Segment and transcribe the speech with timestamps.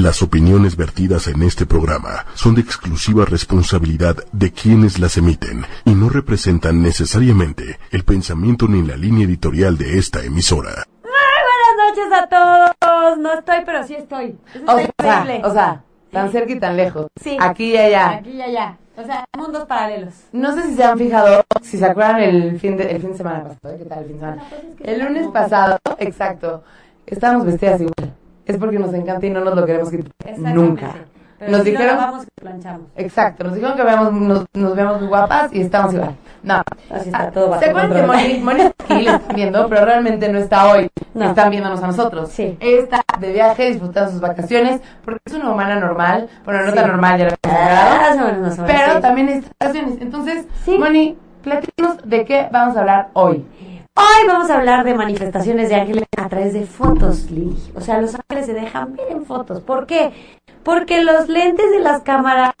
[0.00, 5.94] Las opiniones vertidas en este programa son de exclusiva responsabilidad de quienes las emiten y
[5.94, 10.70] no representan necesariamente el pensamiento ni la línea editorial de esta emisora.
[11.02, 12.26] Buenas noches a
[12.80, 13.18] todos.
[13.18, 14.38] No estoy, pero sí estoy.
[14.54, 15.46] Eso O está sea, increíble.
[15.46, 17.06] o sea, tan cerca y tan lejos.
[17.22, 17.36] Sí.
[17.38, 18.08] Aquí y allá.
[18.12, 18.78] Aquí y allá.
[18.96, 20.14] O sea, mundos paralelos.
[20.32, 23.18] No sé si se han fijado, si se acuerdan el fin de, el fin de
[23.18, 23.74] semana pasado.
[23.74, 23.78] ¿eh?
[23.78, 24.42] ¿Qué tal el fin de semana?
[24.82, 26.64] El lunes pasado, exacto,
[27.06, 28.14] estábamos vestidas igual.
[28.50, 30.92] Es porque nos encanta y no nos lo queremos quitar nunca.
[31.38, 32.82] Pero Nos dijeron, lavamos y planchamos.
[32.96, 36.14] exacto, nos dijeron que veamos, nos, nos veamos muy guapas y estamos igual.
[36.42, 38.06] No, Así está todo bajo ¿Se acuerdan que.
[38.06, 40.90] Moni, Moni está aquí, la están viendo, pero realmente no está hoy.
[41.14, 41.30] No.
[41.30, 42.28] Están viéndonos a nosotros.
[42.30, 42.58] Sí.
[42.60, 46.28] Ella está de viaje, disfrutando sus vacaciones, porque es una humana normal.
[46.44, 46.76] Bueno, no Sí.
[46.76, 48.00] tan normal, ya lo Ah, hablado.
[48.00, 49.00] más o menos, más o menos, Pero sí.
[49.00, 49.98] también es vacaciones.
[50.02, 50.46] Entonces.
[50.78, 53.46] Moni, platícanos de qué vamos a hablar hoy.
[53.96, 57.56] Hoy vamos a hablar de manifestaciones de ángeles a través de fotos, Lili.
[57.74, 59.60] O sea, los ángeles se dejan ver en fotos.
[59.60, 60.12] ¿Por qué?
[60.62, 62.52] Porque los lentes de las cámaras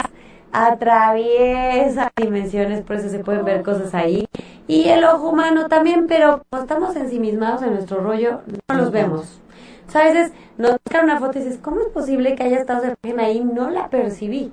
[0.52, 4.28] atraviesan dimensiones, por eso se pueden ver cosas ahí.
[4.66, 9.40] Y el ojo humano también, pero como estamos ensimismados en nuestro rollo, no los vemos.
[9.86, 12.58] O sea, a veces nos sacan una foto y dices, ¿cómo es posible que haya
[12.58, 13.40] estado esa imagen ahí?
[13.40, 14.52] No la percibí.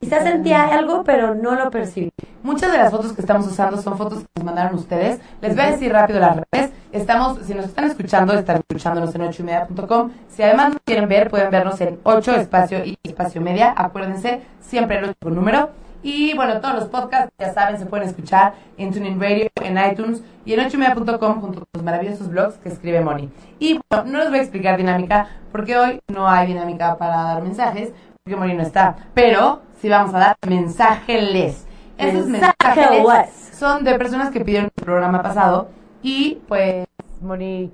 [0.00, 2.10] Quizás sentía algo, pero no lo percibí.
[2.42, 5.20] Muchas de las fotos que estamos usando son fotos que nos mandaron ustedes.
[5.42, 6.70] Les voy a decir rápido las redes.
[6.90, 10.10] Estamos, si nos están escuchando, están escuchándonos en 8ymedia.com.
[10.30, 13.74] Si además nos quieren ver, pueden vernos en 8 espacio y espacio media.
[13.76, 15.68] Acuérdense, siempre el 8 con número.
[16.02, 20.22] Y bueno, todos los podcasts, ya saben, se pueden escuchar en TuneIn Radio, en iTunes
[20.46, 23.28] y en 8ymedia.com junto con los maravillosos blogs que escribe Moni.
[23.58, 27.42] Y bueno, no les voy a explicar dinámica porque hoy no hay dinámica para dar
[27.42, 27.92] mensajes
[28.24, 28.96] porque Moni no está.
[29.14, 31.66] Pero sí vamos a dar mensajeles.
[31.96, 35.68] Esos mensajes son de personas que pidieron el programa pasado
[36.02, 36.86] y pues
[37.20, 37.70] Moni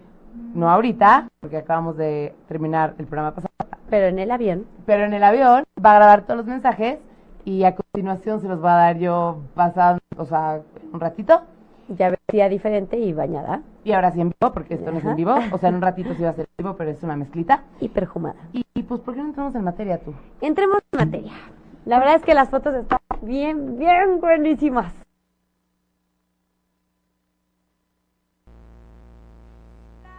[0.54, 3.52] no ahorita porque acabamos de terminar el programa pasado
[3.88, 4.66] Pero en el avión.
[4.84, 6.98] pero en el avión va a grabar todos los mensajes
[7.44, 10.60] y a continuación se los va a dar yo pasando, o sea,
[10.92, 11.42] un ratito
[11.88, 15.14] Ya vestía diferente y bañada y ahora sí en vivo porque esto no es en
[15.16, 17.14] vivo, o sea, en un ratito sí va a ser en vivo, pero es una
[17.16, 17.62] mezclita.
[17.80, 18.36] y perfumada.
[18.52, 20.12] Y, y, pues ¿por qué no entramos en materia tú?
[20.40, 21.32] Entremos en materia.
[21.84, 24.92] La verdad es que las fotos están bien, bien buenísimas.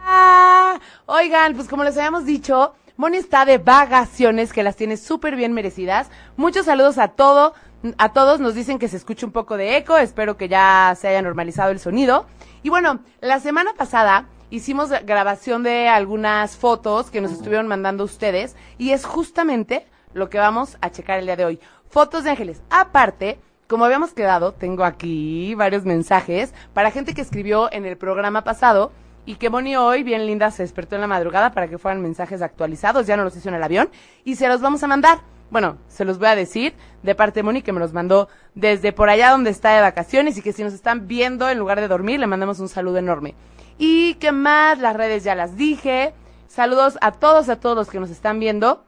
[0.04, 5.36] Ah, Oigan, pues como les habíamos dicho, Moni está de vacaciones que las tiene súper
[5.36, 6.10] bien merecidas.
[6.36, 7.54] Muchos saludos a todo,
[7.98, 8.40] a todos.
[8.40, 9.96] Nos dicen que se escucha un poco de eco.
[9.96, 12.26] Espero que ya se haya normalizado el sonido.
[12.62, 18.56] Y bueno, la semana pasada hicimos grabación de algunas fotos que nos estuvieron mandando ustedes
[18.78, 21.60] y es justamente lo que vamos a checar el día de hoy.
[21.88, 22.62] Fotos de ángeles.
[22.70, 28.42] Aparte, como habíamos quedado, tengo aquí varios mensajes para gente que escribió en el programa
[28.42, 28.92] pasado
[29.26, 32.40] y que Moni hoy, bien linda, se despertó en la madrugada para que fueran mensajes
[32.40, 33.90] actualizados, ya no los hizo en el avión,
[34.24, 35.18] y se los vamos a mandar.
[35.50, 38.92] Bueno, se los voy a decir de parte de Moni que me los mandó desde
[38.92, 41.88] por allá donde está de vacaciones y que si nos están viendo en lugar de
[41.88, 43.34] dormir, le mandamos un saludo enorme.
[43.78, 46.12] Y que más, las redes ya las dije.
[46.48, 48.84] Saludos a todos, a todos los que nos están viendo.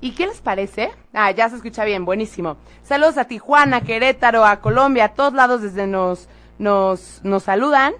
[0.00, 0.90] ¿Y qué les parece?
[1.12, 2.56] Ah, ya se escucha bien, buenísimo.
[2.82, 6.28] Saludos a Tijuana, Querétaro, a Colombia, a todos lados desde nos,
[6.58, 7.94] nos, nos saludan.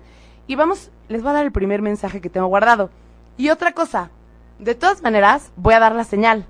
[0.47, 2.91] Y vamos, les voy a dar el primer mensaje que tengo guardado.
[3.37, 4.11] Y otra cosa,
[4.59, 6.47] de todas maneras, voy a dar la señal.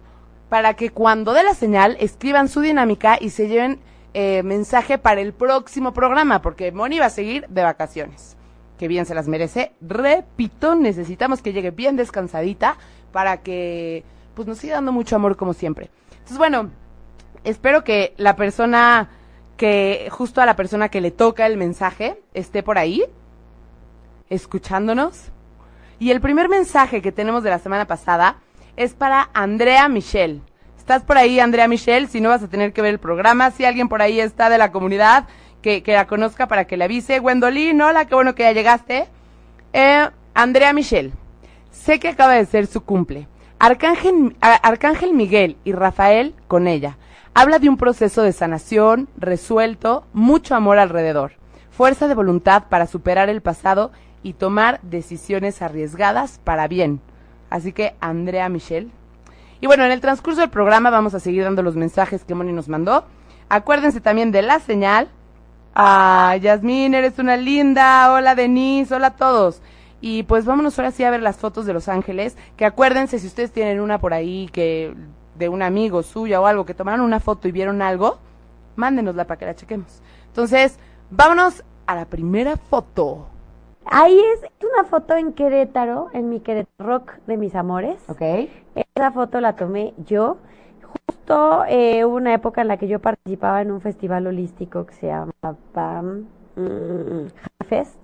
[0.53, 3.81] Para que cuando dé la señal, escriban su dinámica y se lleven
[4.13, 8.37] eh, mensaje para el próximo programa, porque Moni va a seguir de vacaciones.
[8.79, 9.73] Que bien se las merece.
[9.81, 12.77] Repito, necesitamos que llegue bien descansadita
[13.13, 14.05] para que
[14.35, 15.89] pues nos siga dando mucho amor como siempre.
[16.11, 16.69] Entonces, bueno,
[17.45, 19.09] espero que la persona
[19.57, 23.03] que, justo a la persona que le toca el mensaje, esté por ahí,
[24.29, 25.31] escuchándonos.
[25.99, 28.37] Y el primer mensaje que tenemos de la semana pasada
[28.77, 30.41] es para Andrea Michelle.
[30.79, 32.09] ¿Estás por ahí, Andrea Michelle?
[32.09, 34.59] Si no vas a tener que ver el programa, si alguien por ahí está de
[34.59, 35.27] la comunidad,
[35.63, 37.21] que, la conozca para que le avise.
[37.21, 39.07] Gwendolyn, hola, qué bueno que ya llegaste.
[39.73, 41.13] Eh, Andrea Michelle,
[41.71, 43.29] sé que acaba de ser su cumple.
[43.59, 46.99] Arcángel, Arcángel Miguel y Rafael con ella.
[47.33, 51.35] Habla de un proceso de sanación, resuelto, mucho amor alrededor,
[51.71, 53.93] fuerza de voluntad para superar el pasado
[54.23, 57.01] y tomar decisiones arriesgadas para bien.
[57.53, 58.89] Así que, Andrea Michelle.
[59.61, 62.51] Y bueno, en el transcurso del programa vamos a seguir dando los mensajes que Moni
[62.51, 63.05] nos mandó.
[63.51, 65.11] Acuérdense también de la señal.
[65.75, 68.11] Ah, Yasmín, eres una linda.
[68.11, 68.95] Hola, Denise.
[68.95, 69.61] Hola a todos.
[70.01, 72.39] Y pues vámonos ahora sí a ver las fotos de Los Ángeles.
[72.57, 74.95] Que acuérdense, si ustedes tienen una por ahí que
[75.35, 78.19] de un amigo suya o algo, que tomaron una foto y vieron algo,
[78.77, 80.01] mándenosla para que la chequemos.
[80.29, 80.79] Entonces,
[81.11, 83.29] vámonos a la primera foto.
[83.85, 88.03] Ahí es una foto en Querétaro, en mi Querétaro Rock de mis amores.
[88.09, 88.23] ¿Ok?
[88.75, 90.39] Esa foto la tomé yo.
[90.83, 94.95] Justo eh, hubo una época en la que yo participaba en un festival holístico que
[94.95, 96.03] se llamaba
[96.55, 97.27] mm,
[97.67, 97.99] Fest.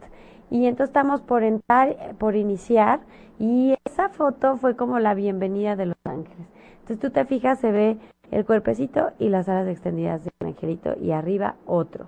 [0.50, 3.00] Y entonces estamos por entrar, por iniciar,
[3.38, 6.46] y esa foto fue como la bienvenida de Los Ángeles.
[6.80, 7.98] Entonces tú te fijas, se ve
[8.30, 12.06] el cuerpecito y las alas extendidas de un angelito y arriba otro.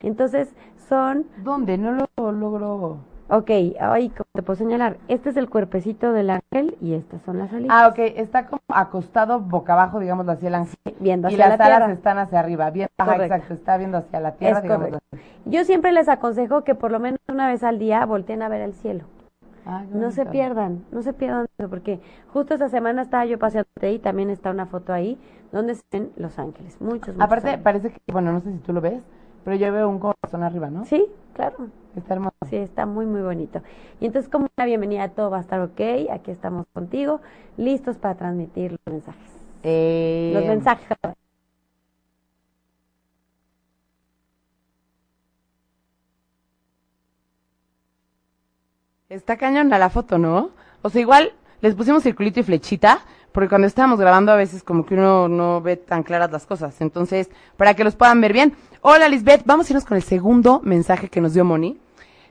[0.00, 0.54] Entonces
[0.88, 1.26] son...
[1.42, 1.78] ¿Dónde?
[1.78, 3.09] No lo logro.
[3.32, 7.38] Ok, ahí como te puedo señalar, este es el cuerpecito del ángel y estas son
[7.38, 7.76] las alitas.
[7.76, 10.76] Ah, ok, está como acostado boca abajo, digamos, hacia el ángel.
[10.98, 11.92] Viendo y hacia las la alas tierra.
[11.94, 12.70] están hacia arriba.
[12.70, 14.88] Bien, ajá, exacto, está viendo hacia la tierra, Es digamos.
[14.88, 15.16] correcto.
[15.44, 18.62] Yo siempre les aconsejo que por lo menos una vez al día volteen a ver
[18.62, 19.04] el cielo.
[19.64, 22.00] Qué No se pierdan, no se pierdan eso, porque
[22.32, 25.18] justo esta semana estaba yo paseando y también está una foto ahí
[25.52, 27.64] donde se ven los ángeles, muchos, muchos Aparte, ángeles.
[27.64, 29.02] parece que, bueno, no sé si tú lo ves,
[29.44, 30.84] pero yo veo un corazón arriba, ¿no?
[30.84, 32.36] Sí, claro, Está hermoso.
[32.48, 33.62] sí, está muy, muy bonito.
[34.00, 35.80] Y entonces como una bienvenida, todo va a estar ok,
[36.12, 37.20] aquí estamos contigo,
[37.56, 39.30] listos para transmitir los mensajes.
[39.62, 40.86] Eh, Los mensajes.
[49.08, 50.50] Está cañón a la foto, ¿no?
[50.82, 53.00] O sea, igual les pusimos circulito y flechita,
[53.32, 56.80] porque cuando estábamos grabando a veces como que uno no ve tan claras las cosas.
[56.80, 58.54] Entonces, para que los puedan ver bien.
[58.80, 59.42] Hola, Lisbeth.
[59.44, 61.78] Vamos a irnos con el segundo mensaje que nos dio Moni.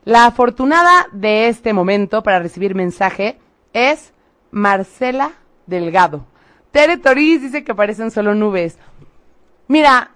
[0.04, 3.38] La afortunada de este momento para recibir mensaje
[3.74, 4.14] es
[4.52, 5.34] Marcela
[5.68, 6.26] Delgado.
[6.72, 8.78] Tere Toriz dice que parecen solo nubes.
[9.68, 10.12] Mira,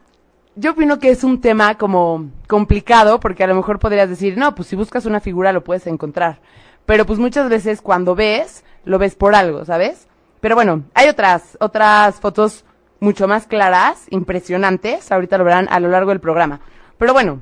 [0.56, 4.54] yo opino que es un tema como complicado porque a lo mejor podrías decir, no,
[4.56, 6.40] pues si buscas una figura lo puedes encontrar.
[6.86, 10.08] Pero pues muchas veces cuando ves, lo ves por algo, ¿sabes?
[10.42, 12.66] Pero bueno, hay otras, otras fotos
[13.00, 16.62] mucho más claras, impresionantes, ahorita lo verán a lo largo del programa.
[16.98, 17.42] Pero bueno,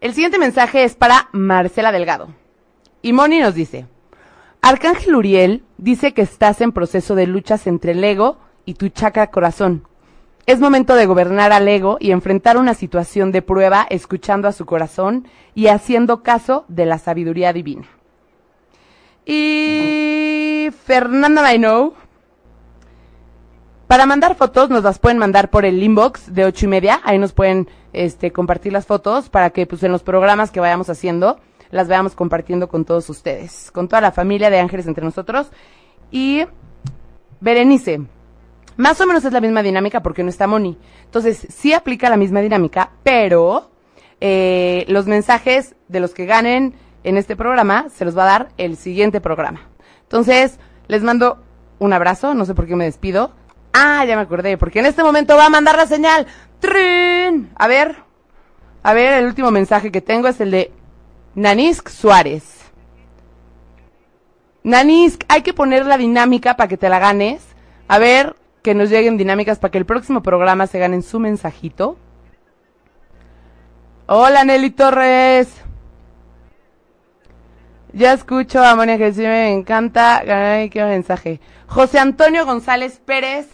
[0.00, 2.28] el siguiente mensaje es para Marcela Delgado.
[3.02, 3.86] Y Moni nos dice,
[4.60, 9.30] Arcángel Uriel dice que estás en proceso de luchas entre el ego y tu chakra
[9.30, 9.86] corazón.
[10.46, 14.66] Es momento de gobernar al ego y enfrentar una situación de prueba escuchando a su
[14.66, 17.86] corazón y haciendo caso de la sabiduría divina.
[19.24, 21.94] Y Fernanda Mainou.
[23.86, 27.00] Para mandar fotos nos las pueden mandar por el inbox de ocho y media.
[27.04, 30.88] Ahí nos pueden este, compartir las fotos para que pues, en los programas que vayamos
[30.88, 31.38] haciendo
[31.70, 35.50] las veamos compartiendo con todos ustedes, con toda la familia de Ángeles entre nosotros.
[36.10, 36.44] Y
[37.40, 38.02] Berenice,
[38.76, 40.78] más o menos es la misma dinámica porque no está Moni.
[41.04, 43.70] Entonces, sí aplica la misma dinámica, pero
[44.20, 48.48] eh, los mensajes de los que ganen en este programa se los va a dar
[48.58, 49.60] el siguiente programa.
[50.02, 50.58] Entonces,
[50.88, 51.42] les mando
[51.78, 53.32] un abrazo, no sé por qué me despido.
[53.72, 56.26] Ah, ya me acordé, porque en este momento va a mandar la señal.
[56.60, 57.50] ¡Trin!
[57.56, 57.96] A ver,
[58.82, 60.72] a ver, el último mensaje que tengo es el de
[61.34, 62.60] Nanisk Suárez.
[64.64, 67.42] Nanisk, hay que poner la dinámica para que te la ganes.
[67.88, 71.96] A ver, que nos lleguen dinámicas para que el próximo programa se ganen su mensajito.
[74.06, 75.62] Hola Nelly Torres.
[77.94, 80.22] Ya escucho a que sí me encanta.
[80.54, 81.40] Ay, qué mensaje.
[81.66, 83.48] José Antonio González Pérez,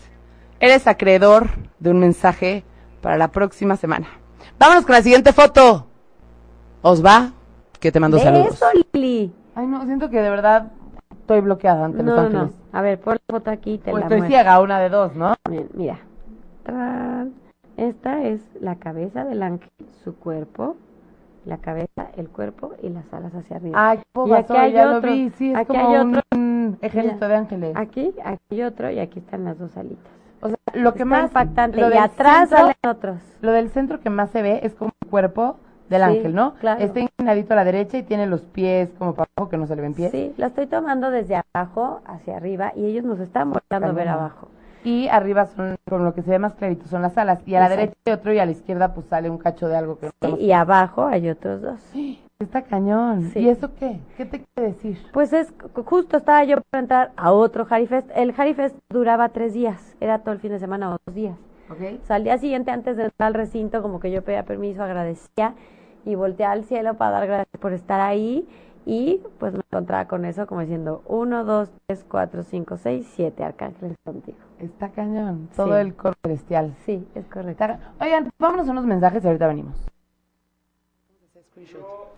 [0.60, 1.48] eres acreedor
[1.78, 2.64] de un mensaje
[3.00, 4.08] para la próxima semana.
[4.58, 5.86] Vámonos con la siguiente foto.
[6.82, 7.32] ¿Os va?
[7.80, 8.54] Que te mando De saludos.
[8.54, 9.32] eso, Lili.
[9.54, 10.70] Ay, no, siento que de verdad
[11.20, 12.56] estoy bloqueada ante No, Los no, Ángeles.
[12.72, 12.78] no.
[12.78, 14.36] A ver, pon la foto aquí y te Pues la estoy muestro.
[14.36, 15.34] ciega, una de dos, ¿no?
[15.74, 15.98] Mira.
[17.76, 19.70] Esta es la cabeza del ángel,
[20.04, 20.76] su cuerpo,
[21.44, 23.96] la cabeza, el cuerpo y las alas hacia arriba.
[23.96, 25.08] Qué Y aquí hay ya otro.
[25.08, 25.30] lo vi.
[25.30, 26.20] Sí, es Aquí como hay otro.
[26.34, 27.72] un ejército de ángeles.
[27.76, 30.12] Aquí, aquí hay otro y aquí están las dos alitas.
[30.40, 31.80] O sea, lo que Está más impactante.
[31.80, 33.16] lo Y atrás centro- salen otros.
[33.40, 35.56] Lo del centro que más se ve es como el cuerpo
[35.88, 36.54] del Sí, ángel, ¿no?
[36.56, 36.80] claro.
[36.84, 39.74] Está inclinadito a la derecha y tiene los pies como para abajo, que no se
[39.74, 40.10] le ven pies.
[40.12, 44.08] Sí, la estoy tomando desde abajo hacia arriba y ellos nos están volteando a ver
[44.08, 44.48] abajo.
[44.84, 47.40] Y arriba son, como lo que se ve más clarito, son las alas.
[47.46, 49.76] Y a la derecha hay otro y a la izquierda pues sale un cacho de
[49.76, 51.80] algo que no Sí, y abajo hay otros dos.
[52.38, 53.30] Está cañón.
[53.32, 53.40] Sí.
[53.40, 53.98] ¿Y eso qué?
[54.16, 54.98] ¿Qué te quiere decir?
[55.12, 55.52] Pues es,
[55.84, 58.08] justo estaba yo para entrar a otro Harifest.
[58.14, 61.36] El Harifest duraba tres días, era todo el fin de semana o dos días.
[61.68, 62.00] ¿Ok?
[62.00, 64.82] O sea, al día siguiente, antes de entrar al recinto, como que yo pedía permiso,
[64.84, 65.54] agradecía
[66.04, 68.48] y volteé al cielo para dar gracias por estar ahí.
[68.90, 73.44] Y pues me encontraba con eso, como diciendo: uno, dos, tres, cuatro, cinco, seis, siete
[73.44, 74.38] arcángeles contigo.
[74.60, 75.50] Está cañón.
[75.54, 75.80] Todo Sí.
[75.82, 76.74] el coro celestial.
[76.86, 77.64] Sí, es correcto.
[77.64, 79.76] Está- Oigan, vámonos a unos mensajes y ahorita venimos.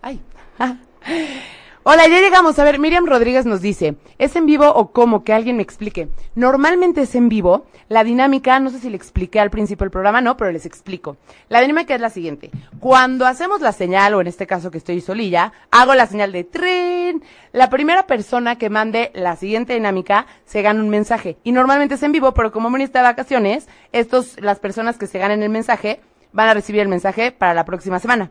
[0.01, 0.21] Ay.
[1.83, 2.59] Hola, ya llegamos.
[2.59, 5.23] A ver, Miriam Rodríguez nos dice, ¿es en vivo o cómo?
[5.23, 6.09] Que alguien me explique.
[6.35, 7.65] Normalmente es en vivo.
[7.89, 11.17] La dinámica, no sé si le expliqué al principio del programa, no, pero les explico.
[11.49, 12.51] La dinámica es la siguiente.
[12.79, 16.43] Cuando hacemos la señal, o en este caso que estoy solilla, hago la señal de
[16.43, 17.23] tren.
[17.51, 21.37] La primera persona que mande la siguiente dinámica se gana un mensaje.
[21.43, 25.07] Y normalmente es en vivo, pero como Moni está de vacaciones, estos, las personas que
[25.07, 25.99] se ganen el mensaje,
[26.31, 28.29] van a recibir el mensaje para la próxima semana.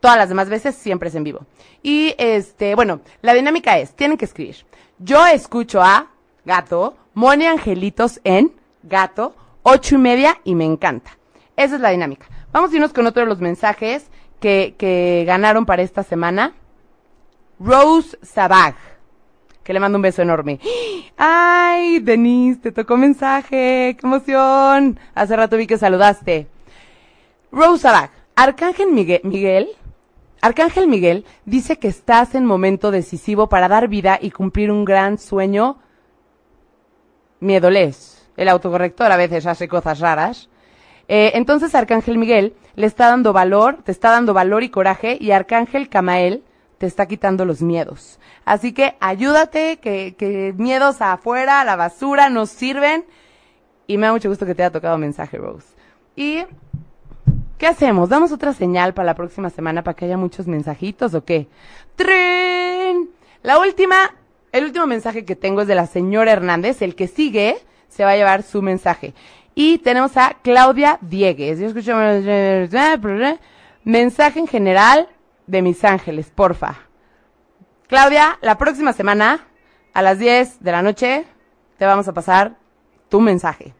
[0.00, 1.46] Todas las demás veces siempre es en vivo.
[1.82, 4.56] Y este, bueno, la dinámica es, tienen que escribir.
[4.98, 6.08] Yo escucho a
[6.44, 8.52] gato, Moni Angelitos en
[8.82, 11.18] gato, ocho y media y me encanta.
[11.56, 12.26] Esa es la dinámica.
[12.52, 16.54] Vamos a irnos con otro de los mensajes que, que ganaron para esta semana.
[17.58, 18.74] Rose Sabag,
[19.62, 20.58] que le mando un beso enorme.
[21.18, 24.98] Ay, Denise, te tocó mensaje, qué emoción.
[25.14, 26.46] Hace rato vi que saludaste.
[27.52, 29.68] Rose Sabag, Arcángel Miguel, Miguel
[30.40, 35.18] Arcángel Miguel dice que estás en momento decisivo para dar vida y cumplir un gran
[35.18, 35.78] sueño.
[37.40, 38.28] Miedoles.
[38.36, 40.48] El autocorrector a veces hace cosas raras.
[41.08, 45.32] Eh, entonces Arcángel Miguel le está dando valor, te está dando valor y coraje y
[45.32, 46.44] Arcángel Camael
[46.78, 48.18] te está quitando los miedos.
[48.46, 53.04] Así que ayúdate, que, que miedos afuera, a la basura, nos sirven.
[53.86, 55.66] Y me da mucho gusto que te haya tocado mensaje, Rose.
[56.16, 56.44] Y
[57.60, 58.08] ¿Qué hacemos?
[58.08, 61.46] ¿Damos otra señal para la próxima semana para que haya muchos mensajitos o qué?
[61.94, 63.10] ¡Tren!
[63.42, 64.14] La última,
[64.50, 66.80] el último mensaje que tengo es de la señora Hernández.
[66.80, 69.12] El que sigue se va a llevar su mensaje.
[69.54, 71.58] Y tenemos a Claudia Diegues.
[71.58, 71.98] Yo escucho
[73.84, 75.10] mensaje en general
[75.46, 76.78] de mis ángeles, porfa.
[77.88, 79.48] Claudia, la próxima semana,
[79.92, 81.26] a las 10 de la noche,
[81.76, 82.56] te vamos a pasar
[83.10, 83.74] tu mensaje.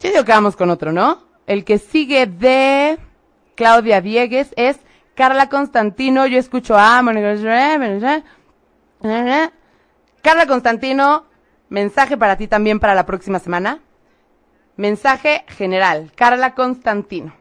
[0.00, 1.25] Yo digo que vamos con otro, ¿no?
[1.46, 2.98] El que sigue de
[3.54, 4.78] Claudia Diegues es
[5.14, 6.26] Carla Constantino.
[6.26, 7.00] Yo escucho a
[10.22, 11.26] Carla Constantino,
[11.68, 13.78] mensaje para ti también para la próxima semana.
[14.76, 17.32] Mensaje general, Carla Constantino.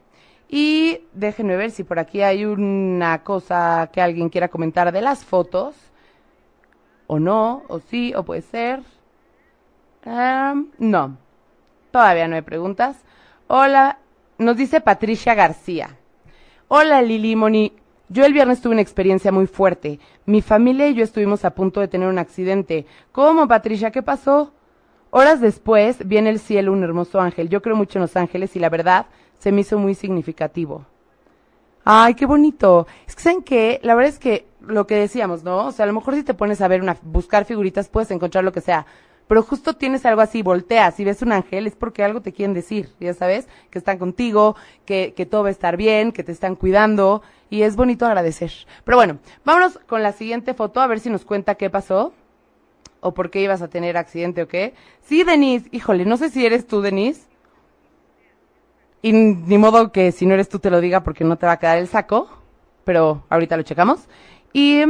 [0.48, 5.26] Y déjenme ver si por aquí hay una cosa que alguien quiera comentar de las
[5.26, 5.76] fotos.
[7.08, 8.84] O no, o sí, o puede ser.
[10.78, 11.18] no,
[11.92, 13.04] todavía no hay preguntas.
[13.48, 14.00] Hola,
[14.40, 16.00] nos dice Patricia García.
[16.68, 17.74] Hola Lili Moni,
[18.10, 20.00] yo el viernes tuve una experiencia muy fuerte.
[20.26, 22.88] Mi familia y yo estuvimos a punto de tener un accidente.
[23.12, 23.92] ¿Cómo, Patricia?
[23.92, 24.52] ¿Qué pasó?
[25.12, 27.48] Horas después viene el cielo un hermoso ángel.
[27.48, 29.06] Yo creo mucho en los ángeles y la verdad
[29.38, 30.84] se me hizo muy significativo.
[31.84, 32.88] Ay, qué bonito.
[33.06, 35.68] Es que saben que la verdad es que lo que decíamos, ¿no?
[35.68, 38.44] O sea, a lo mejor si te pones a ver una buscar figuritas puedes encontrar
[38.44, 38.88] lo que sea,
[39.28, 42.54] pero justo tienes algo así, volteas y ves un ángel, es porque algo te quieren
[42.54, 44.56] decir, ya sabes, que están contigo,
[44.86, 48.52] que, que todo va a estar bien, que te están cuidando, y es bonito agradecer.
[48.84, 52.14] Pero bueno, vámonos con la siguiente foto, a ver si nos cuenta qué pasó,
[53.00, 54.74] o por qué ibas a tener accidente o qué.
[55.02, 57.22] Sí, Denise, híjole, no sé si eres tú, Denise,
[59.06, 61.52] y ni modo que si no eres tú te lo diga porque no te va
[61.52, 62.28] a quedar el saco,
[62.84, 64.08] pero ahorita lo checamos.
[64.52, 64.82] Y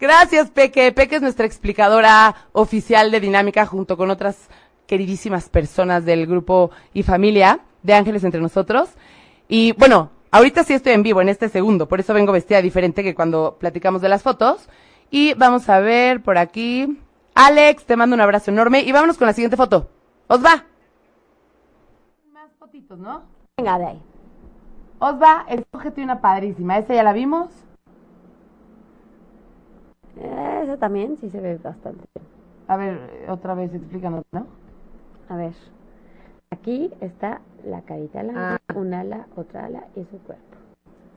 [0.00, 0.92] gracias, Peque.
[0.92, 4.48] Peque es nuestra explicadora oficial de dinámica junto con otras
[4.86, 8.90] queridísimas personas del grupo y familia de Ángeles entre nosotros.
[9.48, 13.02] Y bueno, ahorita sí estoy en vivo en este segundo, por eso vengo vestida diferente
[13.02, 14.68] que cuando platicamos de las fotos.
[15.10, 16.98] Y vamos a ver por aquí.
[17.34, 19.90] Alex, te mando un abrazo enorme y vámonos con la siguiente foto.
[20.28, 20.64] ¿Os va?
[22.32, 23.22] Más fotitos, ¿no?
[23.56, 24.02] Venga, de ahí.
[25.00, 26.78] Os va, escógete una padrísima.
[26.78, 27.48] Esa ya la vimos.
[30.20, 32.04] Eh, esa también sí se ve bastante.
[32.68, 32.98] A ver,
[33.28, 34.46] otra vez explícanos, ¿no?
[35.28, 35.52] A ver.
[36.50, 38.58] Aquí está la carita, la Ah.
[38.74, 40.44] un ala, otra ala y su cuerpo.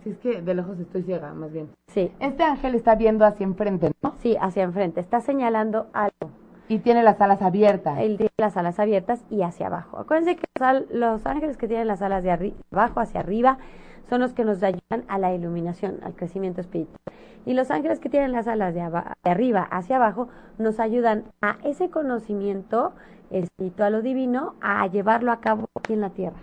[0.04, 1.70] Si es que de lejos estoy ciega, más bien.
[1.88, 4.14] Sí, Este ángel está viendo hacia enfrente, ¿no?
[4.20, 5.00] sí, hacia enfrente.
[5.00, 6.30] Está señalando algo.
[6.68, 8.00] Y tiene las alas abiertas.
[8.00, 9.98] Él tiene las alas abiertas y hacia abajo.
[9.98, 10.46] Acuérdense que
[10.92, 13.58] los, ángeles que tienen las alas de abajo hacia arriba
[14.10, 16.98] son los que nos ayudan a la iluminación, al crecimiento espiritual.
[17.46, 21.58] Y los ángeles que tienen las alas de, de arriba hacia abajo nos ayudan a
[21.64, 22.94] ese conocimiento
[23.32, 26.38] espiritual o divino, a llevarlo a cabo aquí en la tierra,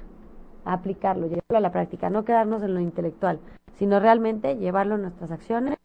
[0.64, 3.38] a aplicarlo, llevarlo a la práctica, no quedarnos en lo intelectual,
[3.76, 5.76] sino realmente llevarlo en nuestras acciones,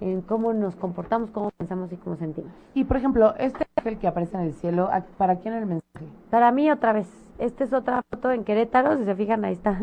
[0.00, 2.52] en cómo nos comportamos, cómo pensamos y cómo sentimos.
[2.74, 5.66] Y por ejemplo, este ángel que aparece en el cielo, ¿a- ¿para quién es el
[5.68, 6.06] mensaje?
[6.30, 7.08] Para mí otra vez,
[7.38, 9.80] esta es otra foto en Querétaro, si se fijan ahí está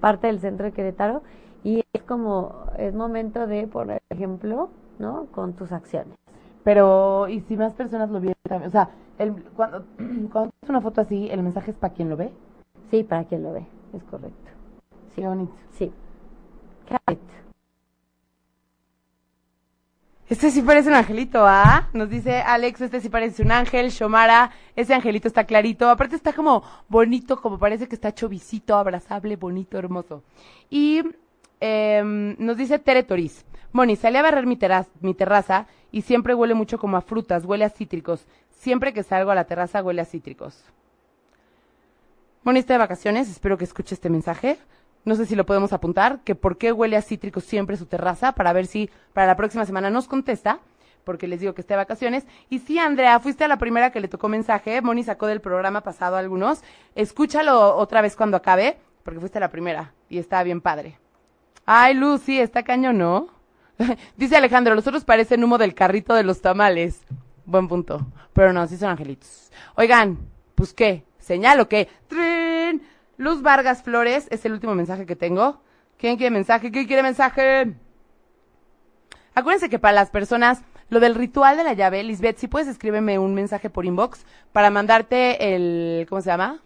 [0.00, 1.22] parte del centro de Querétaro
[1.64, 5.26] y es como, es momento de, por ejemplo, ¿no?
[5.26, 6.14] Con tus acciones.
[6.64, 8.68] Pero, ¿y si más personas lo vieron también?
[8.68, 9.84] O sea, el, cuando,
[10.32, 12.30] cuando es una foto así, ¿el mensaje es para quien lo ve?
[12.90, 14.50] Sí, para quien lo ve, es correcto.
[15.14, 15.52] Sí, bonito.
[15.72, 15.92] Sí.
[16.88, 17.47] Correcto.
[20.28, 21.88] Este sí parece un angelito, ¿ah?
[21.94, 23.88] Nos dice Alex, este sí parece un ángel.
[23.88, 25.88] Shomara, ese angelito está clarito.
[25.88, 30.22] Aparte está como bonito, como parece que está chovicito, abrazable, bonito, hermoso.
[30.68, 31.02] Y
[31.60, 33.46] em, nos dice Tere Toriz.
[33.72, 34.58] Moni, salí a barrer mi,
[35.00, 38.26] mi terraza y siempre huele mucho como a frutas, huele a cítricos.
[38.50, 40.62] Siempre que salgo a la terraza huele a cítricos.
[42.42, 44.58] Moni está de vacaciones, espero que escuche este mensaje.
[45.08, 48.32] No sé si lo podemos apuntar, que por qué huele a cítrico siempre su terraza,
[48.32, 50.60] para ver si para la próxima semana nos contesta,
[51.02, 52.26] porque les digo que esté de vacaciones.
[52.50, 55.80] Y sí, Andrea, fuiste a la primera que le tocó mensaje, Moni sacó del programa
[55.80, 56.60] pasado algunos.
[56.94, 60.98] Escúchalo otra vez cuando acabe, porque fuiste la primera y está bien padre.
[61.64, 63.28] Ay, Lucy, está cañón, ¿no?
[64.18, 67.00] Dice Alejandro, los otros parecen humo del carrito de los tamales.
[67.46, 68.06] Buen punto.
[68.34, 69.50] Pero no, sí son angelitos.
[69.74, 70.18] Oigan,
[70.54, 71.88] pues qué, señalo que...
[73.18, 75.60] Luz Vargas Flores es el último mensaje que tengo.
[75.98, 76.70] ¿Quién quiere mensaje?
[76.70, 77.74] ¿Quién quiere mensaje?
[79.34, 83.18] Acuérdense que para las personas, lo del ritual de la llave, Lisbeth, si puedes escríbeme
[83.18, 86.60] un mensaje por inbox para mandarte el, ¿cómo se llama?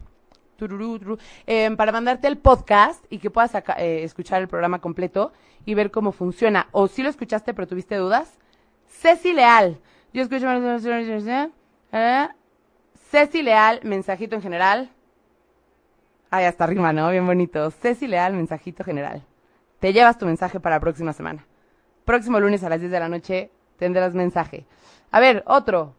[1.47, 5.33] Eh, para mandarte el podcast y que puedas eh, escuchar el programa completo
[5.65, 6.69] y ver cómo funciona.
[6.71, 8.39] O si lo escuchaste pero tuviste dudas.
[8.89, 9.81] Ceci Leal.
[10.13, 10.47] Yo escucho...
[11.93, 12.29] Eh,
[13.11, 14.91] Ceci Leal, mensajito en general.
[16.35, 17.11] Ay, hasta arriba, ¿no?
[17.11, 17.71] Bien bonito.
[17.71, 19.23] Ceci Leal, mensajito general.
[19.81, 21.45] Te llevas tu mensaje para la próxima semana.
[22.07, 24.65] Próximo lunes a las 10 de la noche tendrás mensaje.
[25.11, 25.95] A ver, otro.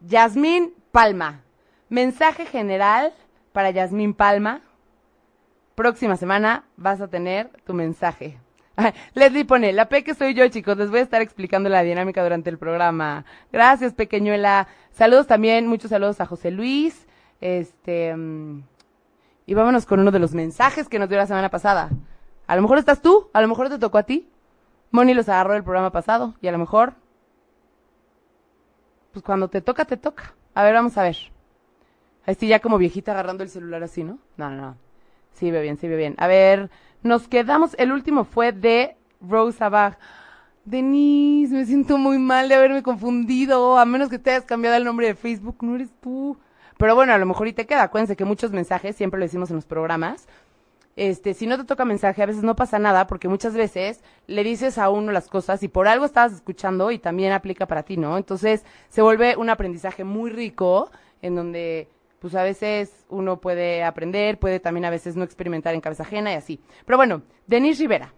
[0.00, 1.40] Yasmín Palma.
[1.88, 3.14] Mensaje general
[3.54, 4.60] para Yasmín Palma.
[5.74, 8.38] Próxima semana vas a tener tu mensaje.
[9.14, 10.76] Leslie pone, la P que soy yo, chicos.
[10.76, 13.24] Les voy a estar explicando la dinámica durante el programa.
[13.52, 14.68] Gracias, pequeñuela.
[14.90, 17.06] Saludos también, muchos saludos a José Luis.
[17.40, 18.62] Este, mm,
[19.46, 21.90] y vámonos con uno de los mensajes que nos dio la semana pasada.
[22.46, 24.28] A lo mejor estás tú, a lo mejor te tocó a ti.
[24.90, 26.94] Moni los agarró el programa pasado y a lo mejor,
[29.12, 30.34] pues cuando te toca, te toca.
[30.54, 31.16] A ver, vamos a ver.
[32.26, 34.18] Estoy ya como viejita agarrando el celular así, ¿no?
[34.36, 34.76] No, no, no.
[35.34, 36.14] Sí, ve bien, sí, ve bien.
[36.18, 36.70] A ver,
[37.06, 39.98] nos quedamos, el último fue de Rosa Bach.
[40.64, 44.84] Denise, me siento muy mal de haberme confundido, a menos que te hayas cambiado el
[44.84, 46.36] nombre de Facebook, no eres tú.
[46.76, 47.84] Pero bueno, a lo mejor y te queda.
[47.84, 50.26] Acuérdense que muchos mensajes, siempre lo decimos en los programas,
[50.96, 54.42] este, si no te toca mensaje, a veces no pasa nada, porque muchas veces le
[54.42, 57.98] dices a uno las cosas y por algo estabas escuchando y también aplica para ti,
[57.98, 58.16] ¿no?
[58.16, 60.90] Entonces se vuelve un aprendizaje muy rico
[61.20, 61.88] en donde
[62.20, 66.32] pues a veces uno puede aprender, puede también a veces no experimentar en cabeza ajena
[66.32, 66.60] y así.
[66.84, 68.12] Pero bueno, Denise Rivera,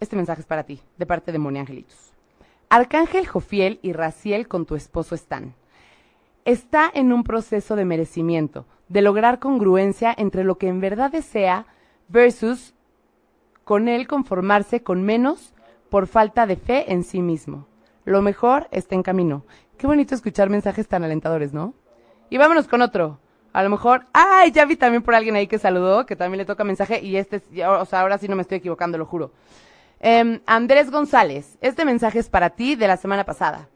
[0.00, 2.12] este mensaje es para ti, de parte de Moni Angelitos.
[2.68, 5.54] Arcángel Jofiel y Raciel con tu esposo están.
[6.44, 11.66] Está en un proceso de merecimiento, de lograr congruencia entre lo que en verdad desea
[12.08, 12.74] versus
[13.64, 15.54] con él conformarse con menos
[15.88, 17.66] por falta de fe en sí mismo.
[18.04, 19.44] Lo mejor está en camino.
[19.76, 21.74] Qué bonito escuchar mensajes tan alentadores, ¿no?
[22.32, 23.18] Y vámonos con otro.
[23.52, 26.46] A lo mejor, ay, ya vi también por alguien ahí que saludó, que también le
[26.46, 29.32] toca mensaje, y este, o sea, ahora sí no me estoy equivocando, lo juro.
[30.00, 33.68] Em, Andrés González, este mensaje es para ti de la semana pasada.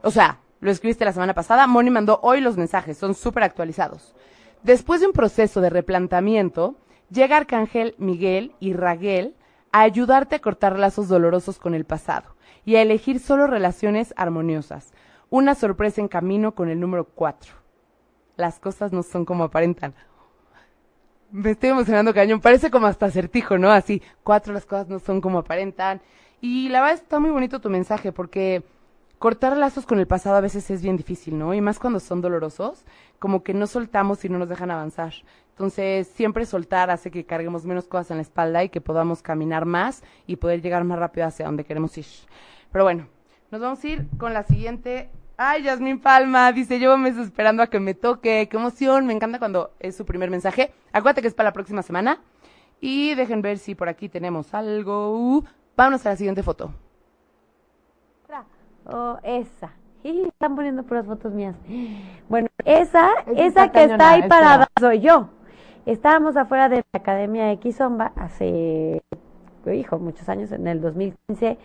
[0.00, 4.14] O sea, lo escribiste la semana pasada, Moni mandó hoy los mensajes, son súper actualizados.
[4.62, 6.76] Después de un proceso de replantamiento,
[7.10, 9.34] llega Arcángel Miguel y Raguel
[9.70, 14.94] a ayudarte a cortar lazos dolorosos con el pasado y a elegir solo relaciones armoniosas.
[15.28, 17.60] Una sorpresa en camino con el número 4
[18.36, 19.94] las cosas no son como aparentan.
[21.30, 23.70] Me estoy emocionando cañón, parece como hasta acertijo, ¿no?
[23.70, 26.00] Así, cuatro las cosas no son como aparentan.
[26.40, 28.64] Y la verdad está muy bonito tu mensaje porque
[29.18, 31.54] cortar lazos con el pasado a veces es bien difícil, ¿no?
[31.54, 32.84] Y más cuando son dolorosos,
[33.20, 35.12] como que no soltamos y no nos dejan avanzar.
[35.50, 39.64] Entonces, siempre soltar hace que carguemos menos cosas en la espalda y que podamos caminar
[39.64, 42.06] más y poder llegar más rápido hacia donde queremos ir.
[42.72, 43.06] Pero bueno,
[43.52, 45.08] nos vamos a ir con la siguiente
[45.44, 49.12] Ay, Yasmin Palma, dice, yo me estoy esperando a que me toque, qué emoción, me
[49.12, 50.72] encanta cuando es su primer mensaje.
[50.92, 52.20] Acuérdate que es para la próxima semana.
[52.80, 55.42] Y dejen ver si por aquí tenemos algo.
[55.76, 56.72] vámonos a la siguiente foto.
[58.86, 59.72] Oh, esa.
[60.04, 61.56] están poniendo puras fotos mías.
[62.28, 65.28] Bueno, esa, esa que está ahí parada soy yo.
[65.86, 69.02] Estábamos afuera de la Academia de Kizomba hace,
[69.74, 71.58] hijo, muchos años, en el 2015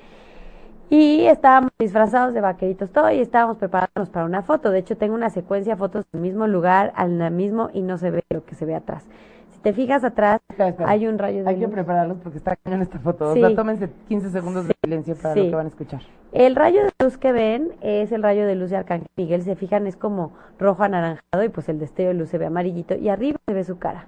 [0.90, 4.72] y estábamos disfrazados de vaqueritos todo y estábamos preparándonos para una foto.
[4.72, 7.98] De hecho, tengo una secuencia de fotos en el mismo lugar, al mismo y no
[7.98, 9.06] se ve lo que se ve atrás.
[9.52, 10.40] Si te fijas atrás,
[10.86, 13.32] hay un rayo de Hay que prepararlos porque está en esta foto.
[13.32, 16.02] O sea, tómense 15 segundos de silencio para lo que van a escuchar.
[16.32, 19.42] El rayo de luz que ven es el rayo de luz de Arcángel Miguel.
[19.42, 22.96] Se fijan, es como rojo anaranjado y pues el destello de luz se ve amarillito
[22.96, 24.06] y arriba se ve su cara.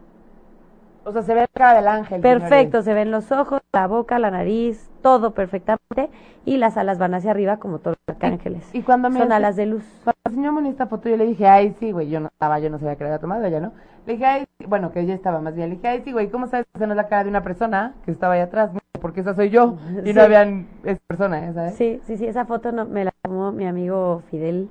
[1.06, 2.22] O sea, se ve la cara del ángel.
[2.22, 6.10] Perfecto, se ven los ojos, la boca, la nariz, todo perfectamente.
[6.46, 8.70] Y las alas van hacia arriba como todos los arcángeles.
[8.74, 9.84] Y cuando me Son alas de luz.
[10.04, 12.70] Cuando enseñó Moni esta foto, yo le dije, ay, sí, güey, yo no estaba, yo
[12.70, 13.72] no sabía que la había tomado, ella no.
[14.06, 15.70] Le dije, ay, sí", bueno, que ella estaba más bien.
[15.70, 17.44] Le dije, ay, sí, güey, ¿cómo sabes que esa no es la cara de una
[17.44, 18.72] persona que estaba ahí atrás?
[19.02, 19.78] Porque esa soy yo.
[20.04, 20.14] Y Sí.
[20.14, 21.54] no habían esa persona, ¿eh?
[21.54, 21.76] ¿sabes?
[21.76, 24.70] Sí, sí, sí, esa foto no, me la tomó mi amigo Fidel,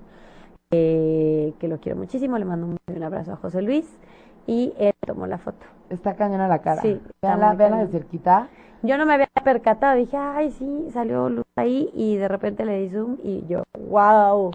[0.70, 2.38] eh, que lo quiero muchísimo.
[2.38, 3.98] Le mando un, un abrazo a José Luis.
[4.46, 5.66] Y él tomó la foto.
[5.90, 6.82] Está cañona la cara.
[6.82, 8.48] Sí, Veanla, veanla de cerquita.
[8.82, 11.90] Yo no me había percatado, dije, ay, sí, salió luz ahí.
[11.94, 14.52] Y de repente le di zoom y yo, wow.